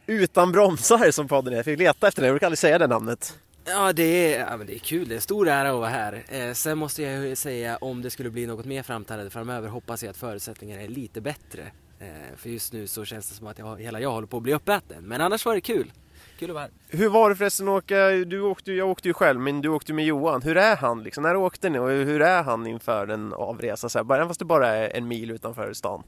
Utan 0.05 0.51
bromsar 0.51 1.11
som 1.11 1.27
podden 1.27 1.53
är? 1.53 1.57
Jag 1.57 1.65
fick 1.65 1.79
leta 1.79 2.07
efter 2.07 2.21
det, 2.21 2.27
jag 2.27 2.33
brukar 2.33 2.47
aldrig 2.47 2.59
säga 2.59 2.77
det 2.77 2.87
namnet. 2.87 3.39
Ja 3.65 3.93
det, 3.93 4.35
är, 4.35 4.39
ja, 4.39 4.57
men 4.57 4.67
det 4.67 4.75
är 4.75 4.79
kul, 4.79 5.07
det 5.07 5.13
är 5.13 5.15
en 5.15 5.21
stor 5.21 5.47
ära 5.47 5.69
att 5.69 5.75
vara 5.75 5.89
här. 5.89 6.23
Eh, 6.27 6.53
sen 6.53 6.77
måste 6.77 7.03
jag 7.03 7.37
säga 7.37 7.77
om 7.77 8.01
det 8.01 8.09
skulle 8.09 8.29
bli 8.29 8.47
något 8.47 8.65
mer 8.65 8.83
framträdande 8.83 9.29
framöver 9.29 9.69
hoppas 9.69 10.03
jag 10.03 10.09
att 10.09 10.17
förutsättningarna 10.17 10.81
är 10.81 10.87
lite 10.87 11.21
bättre. 11.21 11.61
Eh, 11.99 12.07
för 12.37 12.49
just 12.49 12.73
nu 12.73 12.87
så 12.87 13.05
känns 13.05 13.29
det 13.29 13.35
som 13.35 13.47
att 13.47 13.59
jag, 13.59 13.81
hela 13.81 13.99
jag 13.99 14.11
håller 14.11 14.27
på 14.27 14.37
att 14.37 14.43
bli 14.43 14.53
uppäten. 14.53 15.03
Men 15.03 15.21
annars 15.21 15.45
var 15.45 15.55
det 15.55 15.61
kul. 15.61 15.91
Kul 16.39 16.49
att 16.49 16.53
vara 16.53 16.63
här. 16.63 16.71
Hur 16.97 17.09
var 17.09 17.29
det 17.29 17.35
förresten 17.35 17.67
att 17.67 17.83
åka, 17.83 18.09
du 18.09 18.41
åkte, 18.41 18.71
jag 18.71 18.89
åkte 18.89 19.07
ju 19.07 19.13
själv 19.13 19.39
men 19.39 19.61
du 19.61 19.69
åkte 19.69 19.93
med 19.93 20.05
Johan. 20.05 20.41
Hur 20.41 20.57
är 20.57 20.75
han 20.75 21.03
liksom? 21.03 21.23
När 21.23 21.35
åkte 21.35 21.69
ni 21.69 21.79
och 21.79 21.89
hur 21.89 22.21
är 22.21 22.43
han 22.43 22.67
inför 22.67 23.07
en 23.07 23.33
avresa? 23.33 23.89
Så 23.89 23.99
här, 23.99 24.15
även 24.15 24.27
fast 24.27 24.39
det 24.39 24.45
bara 24.45 24.67
är 24.67 24.97
en 24.97 25.07
mil 25.07 25.31
utanför 25.31 25.73
stan. 25.73 26.03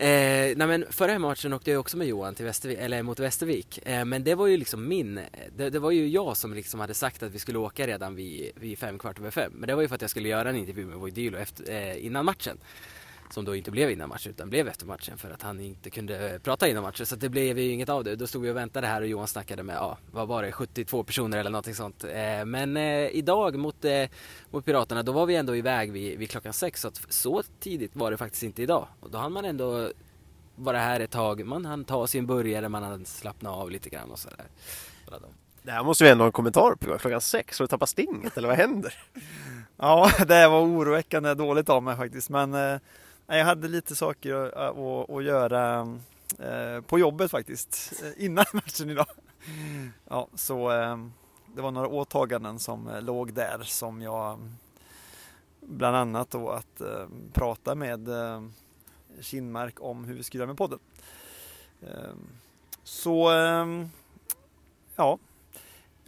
Eh, 0.00 0.56
nej 0.56 0.66
men 0.66 0.84
förra 0.90 1.18
matchen 1.18 1.52
åkte 1.52 1.70
jag 1.70 1.80
också 1.80 1.96
med 1.96 2.06
Johan 2.06 2.34
till 2.34 2.44
Västervik, 2.44 2.78
eller 2.78 3.02
mot 3.02 3.18
Västervik. 3.18 3.86
Eh, 3.86 4.04
men 4.04 4.24
det 4.24 4.34
var 4.34 4.46
ju 4.46 4.56
liksom 4.56 4.88
min, 4.88 5.20
det, 5.56 5.70
det, 5.70 5.78
var 5.78 5.90
ju 5.90 6.08
jag 6.08 6.36
som 6.36 6.54
liksom 6.54 6.80
hade 6.80 6.94
sagt 6.94 7.22
att 7.22 7.32
vi 7.32 7.38
skulle 7.38 7.58
åka 7.58 7.86
redan 7.86 8.14
vid, 8.14 8.50
vid 8.54 8.78
fem, 8.78 8.98
kvart 8.98 9.18
över 9.18 9.30
fem. 9.30 9.52
Men 9.54 9.66
det 9.66 9.74
var 9.74 9.82
ju 9.82 9.88
för 9.88 9.94
att 9.94 10.00
jag 10.00 10.10
skulle 10.10 10.28
göra 10.28 10.50
en 10.50 10.56
intervju 10.56 10.86
med 10.86 10.98
Voidilo 10.98 11.38
efter, 11.38 11.72
eh, 11.72 12.06
innan 12.06 12.24
matchen 12.24 12.58
som 13.32 13.44
då 13.44 13.56
inte 13.56 13.70
blev 13.70 13.90
innan 13.90 14.08
matchen 14.08 14.30
utan 14.30 14.50
blev 14.50 14.68
efter 14.68 14.86
matchen 14.86 15.18
för 15.18 15.30
att 15.30 15.42
han 15.42 15.60
inte 15.60 15.90
kunde 15.90 16.40
prata 16.42 16.68
innan 16.68 16.82
matchen 16.82 17.06
så 17.06 17.16
det 17.16 17.28
blev 17.28 17.58
ju 17.58 17.72
inget 17.72 17.88
av 17.88 18.04
det. 18.04 18.16
Då 18.16 18.26
stod 18.26 18.42
vi 18.42 18.50
och 18.50 18.56
väntade 18.56 18.86
här 18.86 19.00
och 19.00 19.06
Johan 19.06 19.28
snackade 19.28 19.62
med, 19.62 19.76
ja 19.76 19.98
vad 20.12 20.28
var 20.28 20.42
det, 20.42 20.52
72 20.52 21.04
personer 21.04 21.38
eller 21.38 21.50
någonting 21.50 21.74
sånt. 21.74 22.04
Eh, 22.04 22.44
men 22.44 22.76
eh, 22.76 23.08
idag 23.08 23.58
mot, 23.58 23.84
eh, 23.84 24.08
mot 24.50 24.64
Piraterna 24.64 25.02
då 25.02 25.12
var 25.12 25.26
vi 25.26 25.36
ändå 25.36 25.56
iväg 25.56 25.92
vid, 25.92 26.18
vid 26.18 26.30
klockan 26.30 26.52
sex 26.52 26.80
så 26.80 26.88
att 26.88 27.00
så 27.08 27.42
tidigt 27.60 27.96
var 27.96 28.10
det 28.10 28.16
faktiskt 28.16 28.42
inte 28.42 28.62
idag. 28.62 28.88
Och 29.00 29.10
då 29.10 29.18
hann 29.18 29.32
man 29.32 29.44
ändå 29.44 29.90
vara 30.56 30.78
här 30.78 31.00
ett 31.00 31.10
tag, 31.10 31.46
man 31.46 31.64
hann 31.64 31.84
ta 31.84 32.06
sin 32.06 32.26
burgare, 32.26 32.68
man 32.68 32.82
hann 32.82 33.04
slappna 33.04 33.50
av 33.50 33.70
lite 33.70 33.88
grann 33.88 34.10
och 34.10 34.18
sådär. 34.18 34.44
Det 35.62 35.72
här 35.72 35.84
måste 35.84 36.04
vi 36.04 36.10
ändå 36.10 36.22
ha 36.22 36.26
en 36.26 36.32
kommentar 36.32 36.74
på. 36.74 36.98
Klockan 36.98 37.20
sex, 37.20 37.58
har 37.58 37.64
du 37.64 37.68
tappat 37.68 37.88
stinget 37.88 38.36
eller 38.36 38.48
vad 38.48 38.56
händer? 38.56 38.94
Ja, 39.80 40.10
det 40.28 40.48
var 40.48 40.60
oroväckande 40.60 41.34
dåligt 41.34 41.68
av 41.68 41.82
mig 41.82 41.96
faktiskt. 41.96 42.30
Men 42.30 42.80
jag 43.36 43.44
hade 43.44 43.68
lite 43.68 43.96
saker 43.96 44.34
att, 44.34 44.54
att, 44.54 45.10
att 45.10 45.24
göra 45.24 45.80
eh, 46.38 46.80
på 46.80 46.98
jobbet 46.98 47.30
faktiskt 47.30 48.02
eh, 48.02 48.24
innan 48.24 48.44
matchen 48.52 48.90
idag. 48.90 49.06
Ja, 50.08 50.28
så 50.34 50.72
eh, 50.72 50.96
det 51.54 51.62
var 51.62 51.70
några 51.70 51.88
åtaganden 51.88 52.58
som 52.58 52.90
låg 53.00 53.32
där 53.32 53.62
som 53.62 54.02
jag 54.02 54.38
bland 55.60 55.96
annat 55.96 56.30
då 56.30 56.50
att 56.50 56.82
prata 57.32 57.74
med 57.74 58.08
Kinmark 59.20 59.80
om 59.80 60.04
hur 60.04 60.14
vi 60.14 60.22
skulle 60.22 60.42
göra 60.42 60.48
med 60.48 60.58
podden. 60.58 60.78
Så 62.84 63.30
ja, 64.96 65.18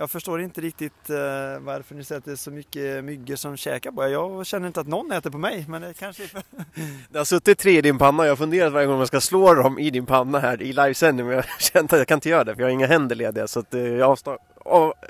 jag 0.00 0.10
förstår 0.10 0.40
inte 0.40 0.60
riktigt 0.60 1.10
eh, 1.10 1.16
varför 1.60 1.94
ni 1.94 2.04
säger 2.04 2.18
att 2.18 2.24
det 2.24 2.30
är 2.32 2.36
så 2.36 2.50
mycket 2.50 3.04
myggor 3.04 3.36
som 3.36 3.56
käkar 3.56 3.90
på 3.90 4.04
er. 4.04 4.08
Jag 4.08 4.46
känner 4.46 4.66
inte 4.66 4.80
att 4.80 4.86
någon 4.86 5.12
äter 5.12 5.30
på 5.30 5.38
mig, 5.38 5.64
men 5.68 5.82
det 5.82 5.94
kanske 5.94 6.22
är 6.22 6.26
för... 6.26 6.42
Det 7.10 7.18
har 7.18 7.24
suttit 7.24 7.58
tre 7.58 7.78
i 7.78 7.80
din 7.82 7.98
panna 7.98 8.22
och 8.22 8.26
jag 8.26 8.30
har 8.30 8.36
funderat 8.36 8.72
varje 8.72 8.86
gång 8.86 8.98
jag 8.98 9.08
ska 9.08 9.20
slå 9.20 9.54
dem 9.54 9.78
i 9.78 9.90
din 9.90 10.06
panna 10.06 10.38
här 10.38 10.62
i 10.62 10.72
livesändning 10.72 11.26
men 11.26 11.34
jag 11.36 11.44
känt 11.58 11.92
att 11.92 11.98
jag 11.98 12.08
kan 12.08 12.16
inte 12.16 12.28
göra 12.28 12.44
det 12.44 12.54
för 12.54 12.62
jag 12.62 12.66
har 12.68 12.72
inga 12.72 12.86
händer 12.86 13.16
lediga 13.16 13.46
så 13.46 13.60
att 13.60 13.74
eh, 13.74 13.80
jag 13.80 14.10
avstår. 14.10 14.38
Av, 14.64 14.88
eh, 14.88 15.08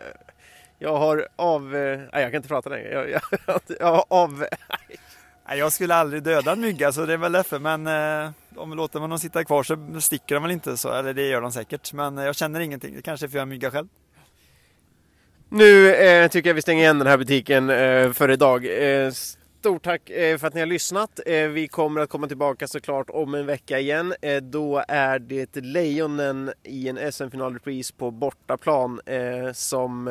jag 0.78 0.96
har 0.96 1.28
av... 1.36 1.76
eh, 1.76 1.98
Nej, 2.12 2.22
jag 2.22 2.30
kan 2.30 2.36
inte 2.36 2.48
prata 2.48 2.70
längre. 2.70 2.92
Jag, 2.92 3.10
jag, 3.10 3.60
jag 3.78 3.86
har 3.86 4.04
av... 4.08 4.38
Nej, 5.48 5.58
jag 5.58 5.72
skulle 5.72 5.94
aldrig 5.94 6.22
döda 6.22 6.52
en 6.52 6.60
mygga 6.60 6.92
så 6.92 7.06
det 7.06 7.12
är 7.12 7.16
väl 7.18 7.32
därför 7.32 7.58
men 7.58 7.86
eh, 7.86 8.30
om 8.56 8.72
låter 8.72 9.00
man 9.00 9.10
dem 9.10 9.18
sitta 9.18 9.44
kvar 9.44 9.62
så 9.62 10.00
sticker 10.00 10.34
de 10.34 10.42
väl 10.42 10.52
inte 10.52 10.76
så, 10.76 10.92
eller 10.92 11.14
det 11.14 11.28
gör 11.28 11.40
de 11.40 11.52
säkert. 11.52 11.92
Men 11.92 12.18
eh, 12.18 12.24
jag 12.24 12.36
känner 12.36 12.60
ingenting, 12.60 12.94
det 12.94 13.02
kanske 13.02 13.26
är 13.26 13.28
för 13.28 13.36
jag 13.36 13.42
är 13.42 13.46
mygga 13.46 13.70
själv. 13.70 13.88
Nu 15.52 15.94
eh, 15.94 16.28
tycker 16.28 16.50
jag 16.50 16.54
vi 16.54 16.62
stänger 16.62 16.82
igen 16.82 16.98
den 16.98 17.06
här 17.08 17.16
butiken 17.16 17.70
eh, 17.70 18.12
för 18.12 18.30
idag. 18.30 18.66
Eh, 19.04 19.10
stort 19.60 19.82
tack 19.82 20.10
eh, 20.10 20.38
för 20.38 20.46
att 20.46 20.54
ni 20.54 20.60
har 20.60 20.66
lyssnat. 20.66 21.20
Eh, 21.26 21.48
vi 21.48 21.68
kommer 21.68 22.00
att 22.00 22.10
komma 22.10 22.26
tillbaka 22.26 22.68
såklart 22.68 23.10
om 23.10 23.34
en 23.34 23.46
vecka 23.46 23.78
igen. 23.78 24.14
Eh, 24.22 24.36
då 24.36 24.84
är 24.88 25.18
det 25.18 25.56
Lejonen 25.56 26.52
i 26.62 26.88
en 26.88 27.12
SM-finalrepris 27.12 27.92
på 27.92 28.10
bortaplan 28.10 29.00
som 29.54 30.06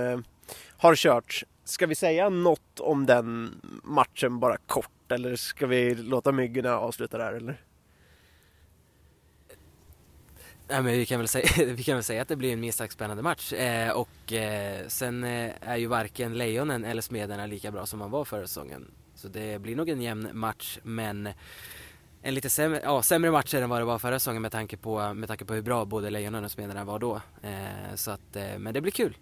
har 0.77 0.95
körts. 0.95 1.45
Ska 1.63 1.87
vi 1.87 1.95
säga 1.95 2.29
något 2.29 2.79
om 2.79 3.05
den 3.05 3.61
matchen 3.83 4.39
bara 4.39 4.57
kort 4.57 5.11
eller 5.11 5.35
ska 5.35 5.67
vi 5.67 5.95
låta 5.95 6.31
myggorna 6.31 6.77
avsluta 6.77 7.17
där 7.17 7.33
eller? 7.33 7.68
Nej, 10.69 10.83
men 10.83 10.93
vi, 10.93 11.05
kan 11.05 11.19
väl 11.19 11.27
säga, 11.27 11.47
vi 11.75 11.83
kan 11.83 11.95
väl 11.95 12.03
säga 12.03 12.21
att 12.21 12.27
det 12.27 12.35
blir 12.35 12.53
en 12.53 12.59
minst 12.59 12.77
sagt 12.77 12.93
spännande 12.93 13.23
match. 13.23 13.53
Eh, 13.53 13.91
och 13.91 14.33
eh, 14.33 14.87
sen 14.87 15.23
eh, 15.23 15.51
är 15.61 15.77
ju 15.77 15.87
varken 15.87 16.37
Lejonen 16.37 16.85
eller 16.85 17.01
Smederna 17.01 17.45
lika 17.45 17.71
bra 17.71 17.85
som 17.85 17.99
man 17.99 18.11
var 18.11 18.25
förra 18.25 18.47
säsongen. 18.47 18.91
Så 19.15 19.27
det 19.27 19.61
blir 19.61 19.75
nog 19.75 19.89
en 19.89 20.01
jämn 20.01 20.29
match 20.33 20.79
men 20.83 21.29
en 22.21 22.33
lite 22.33 22.49
sämre, 22.49 22.81
ja, 22.83 23.01
sämre 23.01 23.31
match 23.31 23.53
än 23.53 23.69
vad 23.69 23.81
det 23.81 23.85
var 23.85 23.99
förra 23.99 24.19
säsongen 24.19 24.41
med 24.41 24.51
tanke 24.51 24.77
på, 24.77 25.13
med 25.13 25.27
tanke 25.27 25.45
på 25.45 25.53
hur 25.53 25.61
bra 25.61 25.85
både 25.85 26.09
Lejonen 26.09 26.45
och 26.45 26.51
Smederna 26.51 26.83
var 26.83 26.99
då. 26.99 27.21
Eh, 27.41 27.95
så 27.95 28.11
att, 28.11 28.35
eh, 28.35 28.59
men 28.59 28.73
det 28.73 28.81
blir 28.81 28.91
kul. 28.91 29.17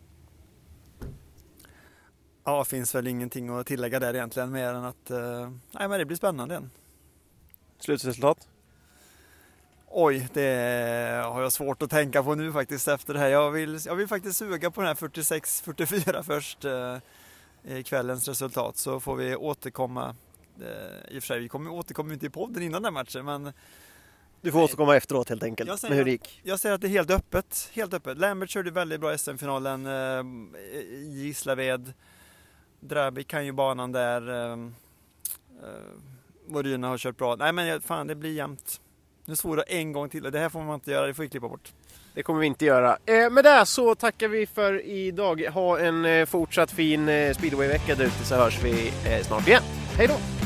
Ja, 2.43 2.63
finns 2.63 2.95
väl 2.95 3.07
ingenting 3.07 3.49
att 3.49 3.67
tillägga 3.67 3.99
där 3.99 4.13
egentligen 4.13 4.51
mer 4.51 4.73
än 4.73 4.85
att 4.85 5.11
eh, 5.11 5.51
nej, 5.71 5.87
men 5.87 5.99
det 5.99 6.05
blir 6.05 6.17
spännande. 6.17 6.69
Slutresultat? 7.79 8.47
Oj, 9.89 10.27
det 10.33 11.21
har 11.25 11.41
jag 11.41 11.51
svårt 11.51 11.81
att 11.81 11.89
tänka 11.89 12.23
på 12.23 12.35
nu 12.35 12.51
faktiskt 12.53 12.87
efter 12.87 13.13
det 13.13 13.19
här. 13.19 13.27
Jag 13.27 13.51
vill, 13.51 13.79
jag 13.85 13.95
vill 13.95 14.07
faktiskt 14.07 14.37
suga 14.37 14.71
på 14.71 14.81
den 14.81 14.87
här 14.87 14.95
46-44 14.95 16.23
först 16.23 16.65
eh, 16.65 17.83
kvällens 17.83 18.27
resultat 18.27 18.77
så 18.77 18.99
får 18.99 19.15
vi 19.15 19.35
återkomma. 19.35 20.15
Eh, 20.61 21.15
I 21.15 21.19
och 21.19 21.23
för 21.23 21.27
sig, 21.27 21.39
vi 21.39 21.47
kommer 21.49 21.71
återkomma 21.71 22.13
inte 22.13 22.25
i 22.25 22.29
podden 22.29 22.63
innan 22.63 22.83
den 22.83 22.93
matchen 22.93 23.25
men 23.25 23.53
Du 24.41 24.51
får 24.51 24.63
återkomma 24.63 24.95
efteråt 24.95 25.29
helt 25.29 25.43
enkelt 25.43 25.69
Jag 25.69 25.79
säger 25.79 25.89
med 25.89 25.97
hur 25.97 26.05
det 26.05 26.11
gick. 26.11 26.41
jag 26.43 26.59
säger 26.59 26.75
att 26.75 26.81
det 26.81 26.87
är 26.87 26.89
helt 26.89 27.11
öppet. 27.11 27.69
Helt 27.73 27.93
öppet. 27.93 28.17
Lambert 28.17 28.49
körde 28.49 28.71
väldigt 28.71 29.01
bra 29.01 29.17
SM-finalen 29.17 29.85
eh, 29.85 30.23
i 30.73 31.11
Gislaved. 31.13 31.93
Drabi 32.79 33.23
kan 33.23 33.45
ju 33.45 33.51
banan 33.51 33.91
där. 33.91 34.29
Eh, 34.29 34.51
eh, 34.51 34.57
Voryna 36.47 36.87
har 36.87 36.97
kört 36.97 37.17
bra. 37.17 37.35
Nej 37.35 37.51
men 37.51 37.81
fan 37.81 38.07
det 38.07 38.15
blir 38.15 38.33
jämnt. 38.33 38.81
Nu 39.27 39.35
svor 39.35 39.57
jag 39.57 39.79
en 39.79 39.91
gång 39.91 40.09
till 40.09 40.25
och 40.25 40.31
det 40.31 40.39
här 40.39 40.49
får 40.49 40.61
man 40.61 40.75
inte 40.75 40.91
göra, 40.91 41.07
det 41.07 41.13
får 41.13 41.23
vi 41.23 41.29
klippa 41.29 41.47
bort. 41.47 41.71
Det 42.13 42.23
kommer 42.23 42.39
vi 42.39 42.45
inte 42.45 42.65
göra. 42.65 42.97
Eh, 43.05 43.29
med 43.29 43.43
det 43.43 43.65
så 43.65 43.95
tackar 43.95 44.27
vi 44.27 44.45
för 44.45 44.85
idag. 44.85 45.41
Ha 45.41 45.79
en 45.79 46.05
eh, 46.05 46.25
fortsatt 46.25 46.71
fin 46.71 47.09
eh, 47.09 47.33
speedwayvecka 47.33 47.95
där 47.95 48.05
ute 48.05 48.25
så 48.25 48.35
hörs 48.35 48.63
vi 48.63 48.87
eh, 48.87 49.23
snart 49.25 49.47
igen. 49.47 49.63
Hej 49.97 50.07
då! 50.07 50.36